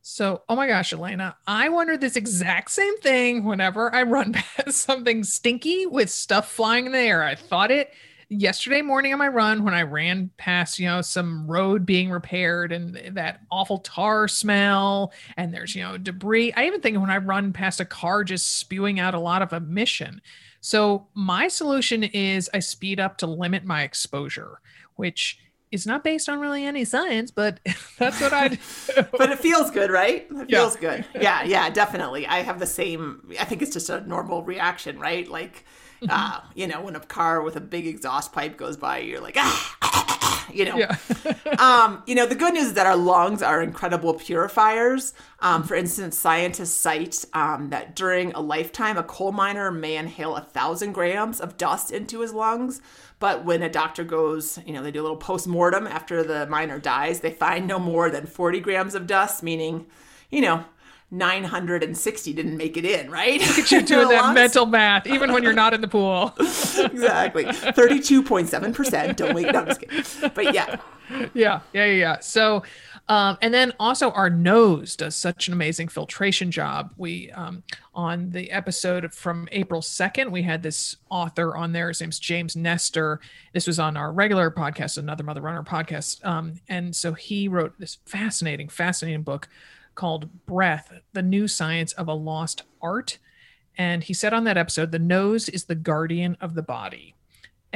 So, 0.03 0.43
oh 0.49 0.55
my 0.55 0.69
gosh, 0.69 0.93
Elena, 0.93 1.37
I 1.47 1.71
wonder 1.71 1.97
this 1.97 2.15
exact 2.15 2.71
same 2.71 2.97
thing 2.99 3.43
whenever 3.43 3.93
I 3.93 4.03
run 4.03 4.33
past 4.35 4.77
something 4.77 5.25
stinky 5.25 5.87
with 5.87 6.11
stuff 6.11 6.53
flying 6.53 6.87
in 6.87 6.93
the 6.93 6.99
air. 6.99 7.23
I 7.23 7.35
thought 7.35 7.71
it 7.71 7.93
yesterday 8.29 8.83
morning 8.83 9.13
on 9.15 9.19
my 9.19 9.29
run 9.29 9.65
when 9.65 9.73
I 9.73 9.83
ran 9.83 10.31
past, 10.37 10.79
you 10.79 10.87
know, 10.87 11.01
some 11.01 11.47
road 11.47 11.87
being 11.87 12.11
repaired 12.11 12.71
and 12.71 13.17
that 13.17 13.41
awful 13.51 13.79
tar 13.79 14.29
smell, 14.29 15.13
and 15.39 15.55
there's, 15.55 15.75
you 15.75 15.83
know, 15.83 15.97
debris. 15.97 16.53
I 16.53 16.67
even 16.67 16.83
think 16.83 17.01
when 17.01 17.11
I 17.11 17.17
run 17.17 17.53
past 17.53 17.81
a 17.81 17.85
car 17.87 18.25
just 18.25 18.59
spewing 18.59 19.01
out 19.01 19.15
a 19.15 19.21
lot 19.21 19.43
of 19.43 19.55
emission. 19.55 20.21
So, 20.67 21.07
my 21.15 21.47
solution 21.47 22.03
is 22.03 22.51
I 22.53 22.59
speed 22.59 22.99
up 22.99 23.19
to 23.19 23.29
limit 23.29 23.65
my 23.65 23.85
exposure, 23.85 24.61
which 24.97 25.39
is 25.71 25.87
not 25.87 26.03
based 26.03 26.29
on 26.29 26.41
really 26.41 26.65
any 26.65 26.85
science, 26.85 27.31
but 27.31 27.61
that's 28.01 28.21
what 28.21 28.33
I 28.33 28.49
do. 28.49 28.57
but 29.17 29.31
it 29.31 29.39
feels 29.39 29.71
good, 29.71 29.93
right? 29.93 30.27
It 30.29 30.51
feels 30.51 30.75
yeah. 30.75 30.81
good. 30.81 31.05
Yeah, 31.15 31.45
yeah, 31.45 31.71
definitely. 31.71 32.27
I 32.27 32.41
have 32.41 32.59
the 32.59 32.67
same, 32.67 33.33
I 33.39 33.45
think 33.45 33.63
it's 33.63 33.75
just 33.75 33.91
a 33.91 34.01
normal 34.09 34.43
reaction, 34.43 34.99
right? 34.99 35.29
Like, 35.29 35.65
Mm-hmm. 36.03 36.11
Uh, 36.11 36.41
you 36.55 36.67
know, 36.67 36.83
when 36.83 36.95
a 36.95 37.01
car 37.01 37.41
with 37.41 37.57
a 37.57 37.61
big 37.61 37.87
exhaust 37.87 38.31
pipe 38.31 38.59
goes 38.59 38.77
by, 38.77 38.99
you're 38.99 39.23
like, 39.23 39.37
ah, 39.39 40.05
you 40.53 40.65
know. 40.65 40.77
Yeah. 40.77 40.97
um, 41.59 42.03
you 42.07 42.15
know, 42.15 42.27
the 42.27 42.35
good 42.35 42.55
news 42.55 42.69
is 42.69 42.75
that 42.75 42.87
our 42.87 42.97
lungs 42.97 43.43
are 43.43 43.63
incredible 43.63 44.15
purifiers. 44.15 45.15
Um, 45.41 45.63
for 45.63 45.75
instance, 45.75 46.19
scientists 46.19 46.75
cite 46.75 47.25
um, 47.33 47.71
that 47.71 47.95
during 47.95 48.33
a 48.33 48.41
lifetime, 48.41 48.97
a 48.97 49.03
coal 49.03 49.33
miner 49.33 49.71
may 49.71 49.97
inhale 49.97 50.37
a 50.37 50.41
thousand 50.41 50.93
grams 50.93 51.41
of 51.41 51.57
dust 51.57 51.91
into 51.91 52.21
his 52.21 52.33
lungs, 52.33 52.81
But 53.19 53.45
when 53.45 53.63
a 53.63 53.69
doctor 53.69 54.05
goes, 54.05 54.59
you 54.67 54.73
know, 54.73 54.83
they 54.83 54.91
do 54.91 55.01
a 55.01 55.03
little 55.03 55.17
post 55.17 55.47
mortem 55.47 55.87
after 55.87 56.23
the 56.23 56.47
miner 56.47 56.79
dies, 56.79 57.21
they 57.21 57.31
find 57.31 57.67
no 57.67 57.79
more 57.79 58.11
than 58.11 58.27
40 58.27 58.61
grams 58.61 58.95
of 58.95 59.07
dust, 59.07 59.43
meaning, 59.43 59.87
you 60.31 60.41
know, 60.41 60.65
960 61.11 62.33
didn't 62.33 62.57
make 62.57 62.77
it 62.77 62.85
in, 62.85 63.11
right? 63.11 63.41
You're 63.71 63.83
doing 63.83 64.09
that 64.09 64.35
mental 64.35 64.67
math, 64.67 65.07
even 65.07 65.33
when 65.33 65.43
you're 65.43 65.53
not 65.53 65.73
in 65.73 65.81
the 65.81 65.89
pool. 65.89 66.35
exactly. 66.39 67.45
32.7% 67.45 69.17
don't 69.17 69.35
wait. 69.35 69.53
No, 69.53 69.61
I'm 69.61 69.67
just 69.67 69.81
kidding. 69.81 70.31
But 70.35 70.53
yeah. 70.53 70.81
Yeah, 71.35 71.61
yeah, 71.73 71.85
yeah. 71.85 72.19
So, 72.21 72.65
um, 73.09 73.39
and 73.41 73.55
then 73.55 73.73
also 73.79 74.11
our 74.11 74.29
nose 74.29 74.97
does 74.97 75.15
such 75.15 75.47
an 75.47 75.53
amazing 75.53 75.87
filtration 75.87 76.51
job. 76.51 76.93
We 76.97 77.31
um, 77.31 77.63
on 77.95 78.31
the 78.31 78.51
episode 78.51 79.15
from 79.15 79.49
April 79.53 79.83
second, 79.83 80.33
we 80.33 80.43
had 80.43 80.65
this 80.65 80.97
author 81.09 81.57
on 81.57 81.71
there. 81.71 81.89
His 81.89 82.01
name's 82.01 82.19
James 82.19 82.57
Nestor. 82.57 83.21
This 83.53 83.69
was 83.69 83.79
on 83.79 83.97
our 83.97 84.13
regular 84.13 84.51
podcast, 84.51 84.99
another 84.99 85.23
Mother 85.23 85.41
Runner 85.41 85.63
podcast. 85.63 86.25
Um, 86.27 86.55
and 86.69 86.97
so 86.97 87.13
he 87.13 87.47
wrote 87.47 87.79
this 87.79 87.99
fascinating, 88.07 88.69
fascinating 88.69 89.23
book 89.23 89.49
called 89.97 90.47
Breath: 90.47 90.93
The 91.13 91.23
New 91.23 91.49
Science 91.49 91.93
of 91.95 92.07
a 92.07 92.15
Lost 92.15 92.63
Art. 92.81 93.19
And 93.79 94.05
he 94.05 94.15
said 94.15 94.33
on 94.33 94.45
that 94.45 94.57
episode, 94.57 94.91
the 94.91 94.99
nose 94.99 95.51
is 95.51 95.65
the 95.65 95.75
guardian 95.75 96.39
of 96.41 96.55
the 96.55 96.63
body 96.63 97.17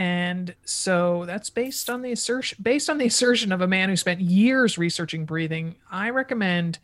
and 0.00 0.54
so 0.64 1.24
that's 1.26 1.50
based 1.50 1.90
on 1.90 2.00
the 2.00 2.10
assertion 2.12 2.56
based 2.62 2.88
on 2.88 2.96
the 2.96 3.06
assertion 3.06 3.52
of 3.52 3.60
a 3.60 3.66
man 3.66 3.88
who 3.90 3.96
spent 3.96 4.20
years 4.20 4.78
researching 4.78 5.24
breathing 5.24 5.74
i 5.90 6.08
recommend 6.08 6.78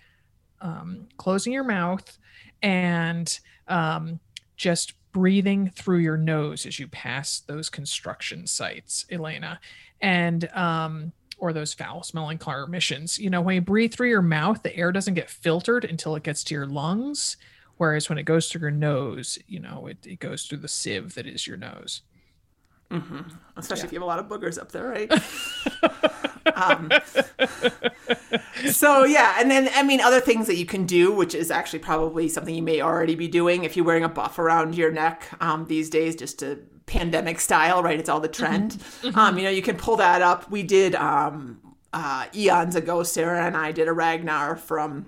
um, 0.60 1.06
closing 1.16 1.52
your 1.52 1.64
mouth 1.64 2.18
and 2.62 3.40
um, 3.68 4.20
just 4.56 4.92
breathing 5.12 5.70
through 5.70 5.98
your 5.98 6.16
nose 6.16 6.66
as 6.66 6.78
you 6.78 6.86
pass 6.88 7.40
those 7.40 7.70
construction 7.70 8.46
sites 8.46 9.06
elena 9.10 9.60
and 10.00 10.50
um, 10.52 11.12
or 11.38 11.52
those 11.52 11.74
foul 11.74 12.02
smelling 12.02 12.38
car 12.38 12.62
emissions 12.62 13.18
you 13.18 13.30
know 13.30 13.40
when 13.40 13.54
you 13.56 13.60
breathe 13.60 13.92
through 13.92 14.08
your 14.08 14.22
mouth 14.22 14.62
the 14.62 14.76
air 14.76 14.92
doesn't 14.92 15.14
get 15.14 15.30
filtered 15.30 15.84
until 15.84 16.16
it 16.16 16.22
gets 16.22 16.42
to 16.42 16.54
your 16.54 16.66
lungs 16.66 17.36
whereas 17.76 18.08
when 18.08 18.18
it 18.18 18.24
goes 18.24 18.48
through 18.48 18.60
your 18.60 18.70
nose 18.70 19.38
you 19.46 19.60
know 19.60 19.86
it, 19.86 19.98
it 20.06 20.18
goes 20.18 20.44
through 20.44 20.58
the 20.58 20.68
sieve 20.68 21.14
that 21.14 21.26
is 21.26 21.46
your 21.46 21.56
nose 21.56 22.02
Mm-hmm. 22.90 23.20
Especially 23.56 23.82
yeah. 23.82 23.86
if 23.86 23.92
you 23.92 23.98
have 23.98 24.04
a 24.04 24.06
lot 24.06 24.18
of 24.18 24.26
boogers 24.26 24.58
up 24.58 24.70
there, 24.70 24.86
right? 24.86 25.10
um, 26.56 26.90
so 28.70 29.04
yeah, 29.04 29.36
and 29.40 29.50
then 29.50 29.68
I 29.74 29.82
mean 29.82 30.00
other 30.00 30.20
things 30.20 30.46
that 30.46 30.56
you 30.56 30.66
can 30.66 30.86
do, 30.86 31.12
which 31.12 31.34
is 31.34 31.50
actually 31.50 31.80
probably 31.80 32.28
something 32.28 32.54
you 32.54 32.62
may 32.62 32.80
already 32.80 33.16
be 33.16 33.28
doing 33.28 33.64
if 33.64 33.76
you're 33.76 33.84
wearing 33.84 34.04
a 34.04 34.08
buff 34.08 34.38
around 34.38 34.76
your 34.76 34.92
neck 34.92 35.28
um, 35.40 35.66
these 35.66 35.90
days, 35.90 36.14
just 36.14 36.38
to 36.40 36.60
pandemic 36.86 37.40
style, 37.40 37.82
right? 37.82 37.98
It's 37.98 38.08
all 38.08 38.20
the 38.20 38.28
trend. 38.28 38.72
Mm-hmm. 38.72 39.08
mm-hmm. 39.08 39.18
Um, 39.18 39.38
you 39.38 39.44
know, 39.44 39.50
you 39.50 39.62
can 39.62 39.76
pull 39.76 39.96
that 39.96 40.22
up. 40.22 40.50
We 40.50 40.62
did 40.62 40.94
um, 40.94 41.60
uh, 41.92 42.26
eons 42.34 42.76
ago. 42.76 43.02
Sarah 43.02 43.44
and 43.44 43.56
I 43.56 43.72
did 43.72 43.88
a 43.88 43.92
Ragnar 43.92 44.56
from 44.56 45.06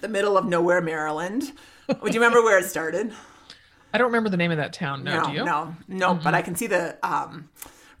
the 0.00 0.08
middle 0.08 0.36
of 0.36 0.46
nowhere, 0.46 0.80
Maryland. 0.80 1.52
Do 1.88 1.96
you 2.02 2.12
remember 2.14 2.42
where 2.42 2.58
it 2.58 2.66
started? 2.66 3.12
I 3.92 3.98
don't 3.98 4.06
remember 4.06 4.28
the 4.28 4.36
name 4.36 4.50
of 4.50 4.56
that 4.56 4.72
town. 4.72 5.04
No, 5.04 5.20
no, 5.20 5.26
do 5.26 5.32
you? 5.32 5.44
No, 5.44 5.76
no, 5.86 6.14
mm-hmm. 6.14 6.24
but 6.24 6.34
I 6.34 6.42
can 6.42 6.56
see 6.56 6.66
the 6.66 6.98
um, 7.06 7.48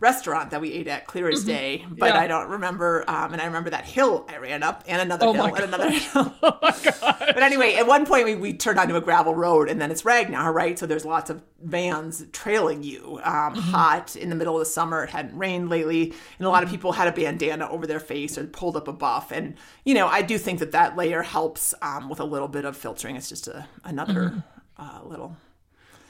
restaurant 0.04 0.50
that 0.50 0.60
we 0.60 0.70
ate 0.70 0.86
at 0.86 1.06
clear 1.06 1.28
as 1.28 1.40
mm-hmm. 1.40 1.48
day. 1.48 1.84
But 1.88 2.14
yeah. 2.14 2.20
I 2.20 2.26
don't 2.26 2.48
remember. 2.50 3.04
Um, 3.08 3.32
and 3.32 3.40
I 3.40 3.46
remember 3.46 3.70
that 3.70 3.86
hill 3.86 4.26
I 4.28 4.36
ran 4.36 4.62
up, 4.62 4.84
and 4.86 5.00
another 5.00 5.26
oh 5.26 5.32
hill, 5.32 5.54
and 5.54 5.64
another 5.64 5.90
hill. 5.90 6.32
oh 6.42 6.58
my 6.62 6.76
god! 6.84 7.16
But 7.18 7.42
anyway, 7.42 7.74
at 7.74 7.86
one 7.86 8.04
point 8.04 8.26
we, 8.26 8.36
we 8.36 8.52
turned 8.52 8.78
onto 8.78 8.94
a 8.94 9.00
gravel 9.00 9.34
road, 9.34 9.68
and 9.68 9.80
then 9.80 9.90
it's 9.90 10.04
Ragnar, 10.04 10.52
right? 10.52 10.78
So 10.78 10.86
there's 10.86 11.06
lots 11.06 11.30
of 11.30 11.42
vans 11.62 12.24
trailing 12.32 12.82
you. 12.82 13.18
Um, 13.24 13.54
mm-hmm. 13.54 13.60
Hot 13.60 14.14
in 14.14 14.28
the 14.28 14.36
middle 14.36 14.54
of 14.54 14.60
the 14.60 14.66
summer. 14.66 15.02
It 15.02 15.10
hadn't 15.10 15.36
rained 15.36 15.70
lately, 15.70 16.12
and 16.38 16.46
a 16.46 16.50
lot 16.50 16.62
of 16.62 16.68
people 16.68 16.92
had 16.92 17.08
a 17.08 17.12
bandana 17.12 17.68
over 17.68 17.86
their 17.86 18.00
face 18.00 18.36
or 18.36 18.44
pulled 18.44 18.76
up 18.76 18.86
a 18.86 18.92
buff. 18.92 19.32
And 19.32 19.56
you 19.84 19.94
know, 19.94 20.06
I 20.06 20.20
do 20.20 20.36
think 20.36 20.58
that 20.58 20.72
that 20.72 20.96
layer 20.96 21.22
helps 21.22 21.74
um, 21.80 22.10
with 22.10 22.20
a 22.20 22.24
little 22.24 22.48
bit 22.48 22.66
of 22.66 22.76
filtering. 22.76 23.16
It's 23.16 23.30
just 23.30 23.48
a 23.48 23.66
another 23.82 24.30
mm-hmm. 24.30 24.38
uh, 24.78 25.00
little 25.04 25.36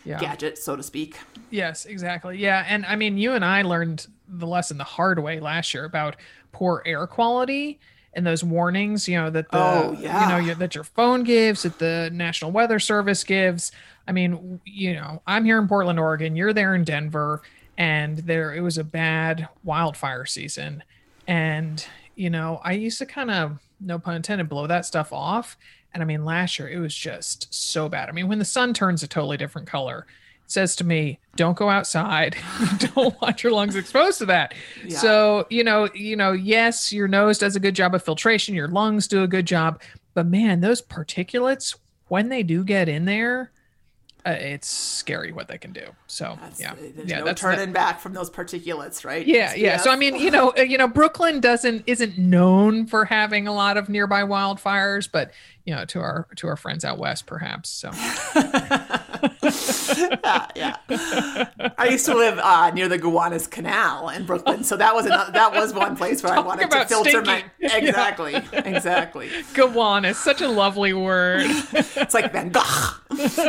yeah. 0.05 0.21
gadget, 0.21 0.59
so 0.59 0.77
to 0.77 0.83
speak. 0.83 1.19
Yes, 1.51 1.87
exactly. 1.87 2.39
Yeah, 2.39 2.65
and 2.69 2.85
I 2.87 2.97
mean, 2.97 3.19
you 3.19 3.33
and 3.33 3.45
I 3.45 3.63
learned 3.63 4.07
the 4.29 4.47
lesson 4.47 4.79
the 4.79 4.85
hard 4.85 5.19
way 5.19 5.41
last 5.41 5.75
year 5.75 5.85
about 5.85 6.17
poor 6.53 6.83
air 6.87 7.07
quality 7.07 7.81
and 8.15 8.27
those 8.27 8.45
warnings. 8.45 9.09
You 9.09 9.17
know 9.17 9.31
that 9.31 9.51
the 9.51 9.59
oh, 9.59 9.97
yeah. 10.01 10.39
you 10.39 10.47
know 10.47 10.55
that 10.55 10.75
your 10.75 10.85
phone 10.85 11.25
gives, 11.25 11.63
that 11.63 11.79
the 11.79 12.11
National 12.13 12.51
Weather 12.51 12.79
Service 12.79 13.25
gives. 13.25 13.73
I 14.07 14.13
mean, 14.13 14.61
you 14.65 14.95
know, 14.95 15.23
I'm 15.27 15.45
here 15.45 15.59
in 15.59 15.69
Portland, 15.69 15.99
Oregon. 15.99 16.37
You're 16.37 16.53
there 16.53 16.75
in 16.75 16.85
Denver, 16.85 17.43
and 17.79 18.19
there 18.19 18.55
it 18.55 18.61
was 18.61 18.79
a 18.79 18.85
bad 18.85 19.49
wildfire 19.65 20.27
season, 20.27 20.83
and 21.27 21.85
you 22.17 22.31
know, 22.31 22.61
I 22.63 22.73
used 22.73 22.99
to 22.99 23.07
kind 23.07 23.31
of, 23.31 23.59
no 23.81 23.99
pun 23.99 24.15
intended, 24.15 24.49
blow 24.49 24.67
that 24.69 24.87
stuff 24.87 25.13
off 25.13 25.57
and 25.95 26.03
I 26.03 26.07
mean, 26.07 26.25
last 26.25 26.59
year 26.59 26.69
it 26.69 26.79
was 26.79 26.95
just 26.95 27.53
so 27.55 27.89
bad. 27.89 28.09
I 28.09 28.13
mean, 28.13 28.29
when 28.29 28.39
the 28.39 28.45
sun 28.45 28.75
turns 28.75 29.03
a 29.03 29.09
totally 29.09 29.37
different 29.37 29.69
color, 29.69 30.07
it 30.45 30.51
says 30.51 30.77
to 30.77 30.85
me, 30.85 31.21
"Don't 31.37 31.57
go 31.57 31.71
outside. 31.71 32.37
don't 32.95 33.19
want 33.23 33.43
your 33.43 33.53
lungs 33.53 33.77
exposed 33.77 34.19
to 34.19 34.27
that." 34.27 34.55
Yeah. 34.85 34.99
So 34.99 35.47
you 35.51 35.65
know, 35.65 35.89
you 35.95 36.17
know, 36.17 36.33
yes, 36.33 36.93
your 36.93 37.09
nose 37.09 37.39
does 37.39 37.57
a 37.57 37.61
good 37.61 37.75
job 37.75 37.95
of 37.95 38.03
filtration. 38.03 38.55
Your 38.55 38.69
lungs 38.69 39.09
do 39.09 39.23
a 39.23 39.29
good 39.29 39.47
job, 39.47 39.81
but 40.13 40.27
man, 40.27 40.61
those 40.61 40.83
particulates 40.83 41.77
when 42.09 42.29
they 42.29 42.43
do 42.43 42.65
get 42.65 42.89
in 42.89 43.05
there, 43.05 43.51
uh, 44.27 44.31
it's 44.31 44.69
scary 44.69 45.33
what 45.33 45.49
they 45.49 45.59
can 45.59 45.73
do. 45.73 45.87
So 46.15 46.39
that's, 46.41 46.61
yeah, 46.61 46.75
there's 46.79 47.09
yeah, 47.11 47.19
no 47.19 47.25
that's 47.25 47.41
turning 47.41 47.73
back 47.73 47.99
from 47.99 48.13
those 48.13 48.31
particulates, 48.31 49.05
right? 49.05 49.27
Yeah, 49.27 49.53
yeah. 49.57 49.79
So 49.79 49.91
I 49.91 49.97
mean, 49.97 50.15
you 50.15 50.31
know, 50.31 50.53
uh, 50.57 50.63
you 50.63 50.79
know, 50.79 50.87
Brooklyn 50.87 51.41
doesn't 51.41 51.83
isn't 51.89 52.17
known 52.17 52.87
for 52.87 53.05
having 53.05 53.49
a 53.49 53.53
lot 53.53 53.77
of 53.77 53.89
nearby 53.89 54.23
wildfires, 54.23 55.09
but 55.11 55.33
you 55.65 55.75
know, 55.75 55.85
to 55.87 55.99
our 55.99 56.29
to 56.37 56.47
our 56.47 56.57
friends 56.57 56.85
out 56.85 56.99
west, 56.99 57.25
perhaps. 57.27 57.71
So 57.71 57.91
yeah, 60.25 60.47
yeah. 60.55 60.77
I 61.79 61.89
used 61.91 62.05
to 62.05 62.15
live 62.15 62.39
uh, 62.39 62.71
near 62.71 62.87
the 62.87 62.99
Gowanus 62.99 63.47
Canal 63.47 64.11
in 64.11 64.27
Brooklyn, 64.27 64.63
so 64.63 64.77
that 64.77 64.95
was 64.95 65.07
another, 65.07 65.33
that 65.33 65.53
was 65.53 65.73
one 65.73 65.97
place 65.97 66.23
where 66.23 66.35
Talk 66.35 66.45
I 66.45 66.47
wanted 66.47 66.71
to 66.71 66.85
filter 66.85 67.11
stinking. 67.11 67.27
my 67.27 67.45
exactly, 67.79 68.33
yeah. 68.33 68.63
exactly. 68.67 69.31
Gowanus, 69.55 70.19
such 70.19 70.43
a 70.43 70.49
lovely 70.49 70.93
word. 70.93 71.47
it's 71.47 72.13
like 72.13 72.31
Van 72.33 72.51
Gogh. 72.51 72.63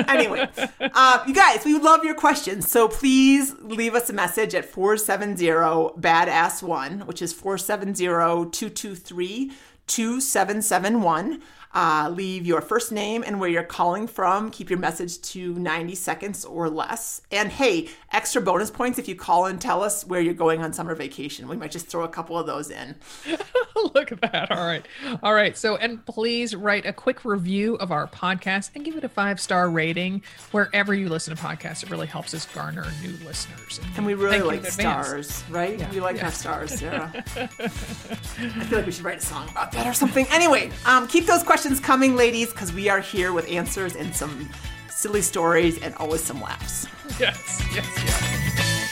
anyway, 0.07 0.47
uh, 0.79 1.23
you 1.27 1.33
guys, 1.33 1.65
we 1.65 1.73
would 1.73 1.83
love 1.83 2.05
your 2.05 2.15
questions, 2.15 2.54
so 2.63 2.87
please 2.87 3.53
leave 3.61 3.95
us 3.95 4.09
a 4.09 4.13
message 4.13 4.53
at 4.55 4.65
four 4.65 4.97
seven 4.97 5.35
zero 5.35 5.93
badass 5.99 6.61
one, 6.61 7.01
which 7.01 7.21
is 7.21 7.33
four 7.33 7.57
seven 7.57 7.95
zero 7.95 8.45
two 8.45 8.69
two 8.69 8.95
three. 8.95 9.51
2771. 9.87 11.41
Uh, 11.75 12.09
leave 12.15 12.45
your 12.45 12.61
first 12.61 12.93
name 12.93 13.21
and 13.27 13.37
where 13.37 13.49
you're 13.49 13.61
calling 13.61 14.07
from. 14.07 14.49
Keep 14.49 14.69
your 14.69 14.79
message 14.79 15.21
to 15.21 15.53
90 15.55 15.93
seconds 15.95 16.45
or 16.45 16.69
less. 16.69 17.21
And 17.31 17.51
hey, 17.51 17.89
extra 18.13 18.41
bonus 18.41 18.71
points 18.71 18.97
if 18.97 19.09
you 19.09 19.15
call 19.15 19.45
and 19.45 19.59
tell 19.59 19.83
us 19.83 20.05
where 20.05 20.21
you're 20.21 20.33
going 20.33 20.63
on 20.63 20.71
summer 20.71 20.95
vacation. 20.95 21.49
We 21.49 21.57
might 21.57 21.71
just 21.71 21.87
throw 21.87 22.05
a 22.05 22.07
couple 22.07 22.39
of 22.39 22.47
those 22.47 22.71
in. 22.71 22.95
Look 23.93 24.13
at 24.13 24.21
that. 24.21 24.51
All 24.51 24.65
right. 24.65 24.87
All 25.21 25.33
right. 25.33 25.57
So, 25.57 25.75
and 25.75 26.03
please 26.05 26.55
write 26.55 26.85
a 26.85 26.93
quick 26.93 27.25
review 27.25 27.75
of 27.75 27.91
our 27.91 28.07
podcast 28.07 28.71
and 28.73 28.85
give 28.85 28.95
it 28.95 29.03
a 29.03 29.09
five 29.09 29.41
star 29.41 29.69
rating 29.69 30.23
wherever 30.51 30.93
you 30.93 31.09
listen 31.09 31.35
to 31.35 31.41
podcasts. 31.41 31.83
It 31.83 31.91
really 31.91 32.07
helps 32.07 32.33
us 32.33 32.45
garner 32.45 32.85
new 33.01 33.11
listeners. 33.25 33.81
And, 33.83 33.97
and 33.97 34.05
we 34.05 34.13
really 34.13 34.39
like 34.39 34.65
stars, 34.65 35.43
right? 35.49 35.77
Yeah. 35.77 35.91
We 35.91 35.99
like 35.99 36.15
yeah. 36.15 36.25
our 36.25 36.31
stars, 36.31 36.79
Sarah. 36.79 37.11
I 37.35 37.47
feel 37.57 38.77
like 38.77 38.85
we 38.85 38.93
should 38.93 39.03
write 39.03 39.17
a 39.17 39.25
song 39.25 39.49
about 39.49 39.73
that 39.73 39.85
or 39.85 39.93
something. 39.93 40.25
Anyway, 40.31 40.71
um, 40.85 41.07
keep 41.09 41.25
those 41.25 41.43
questions 41.43 41.64
questions 41.65 41.83
coming, 41.83 42.15
ladies, 42.15 42.51
because 42.51 42.71
we 42.71 42.89
are 42.89 42.99
here 42.99 43.33
with 43.33 43.49
answers 43.49 43.95
and 43.95 44.15
some 44.15 44.47
silly 44.87 45.23
stories 45.23 45.81
and 45.81 45.95
always 45.95 46.21
some 46.21 46.39
laughs. 46.39 46.87
Yes, 47.19 47.59
yes, 47.73 47.87
yes. 48.05 48.84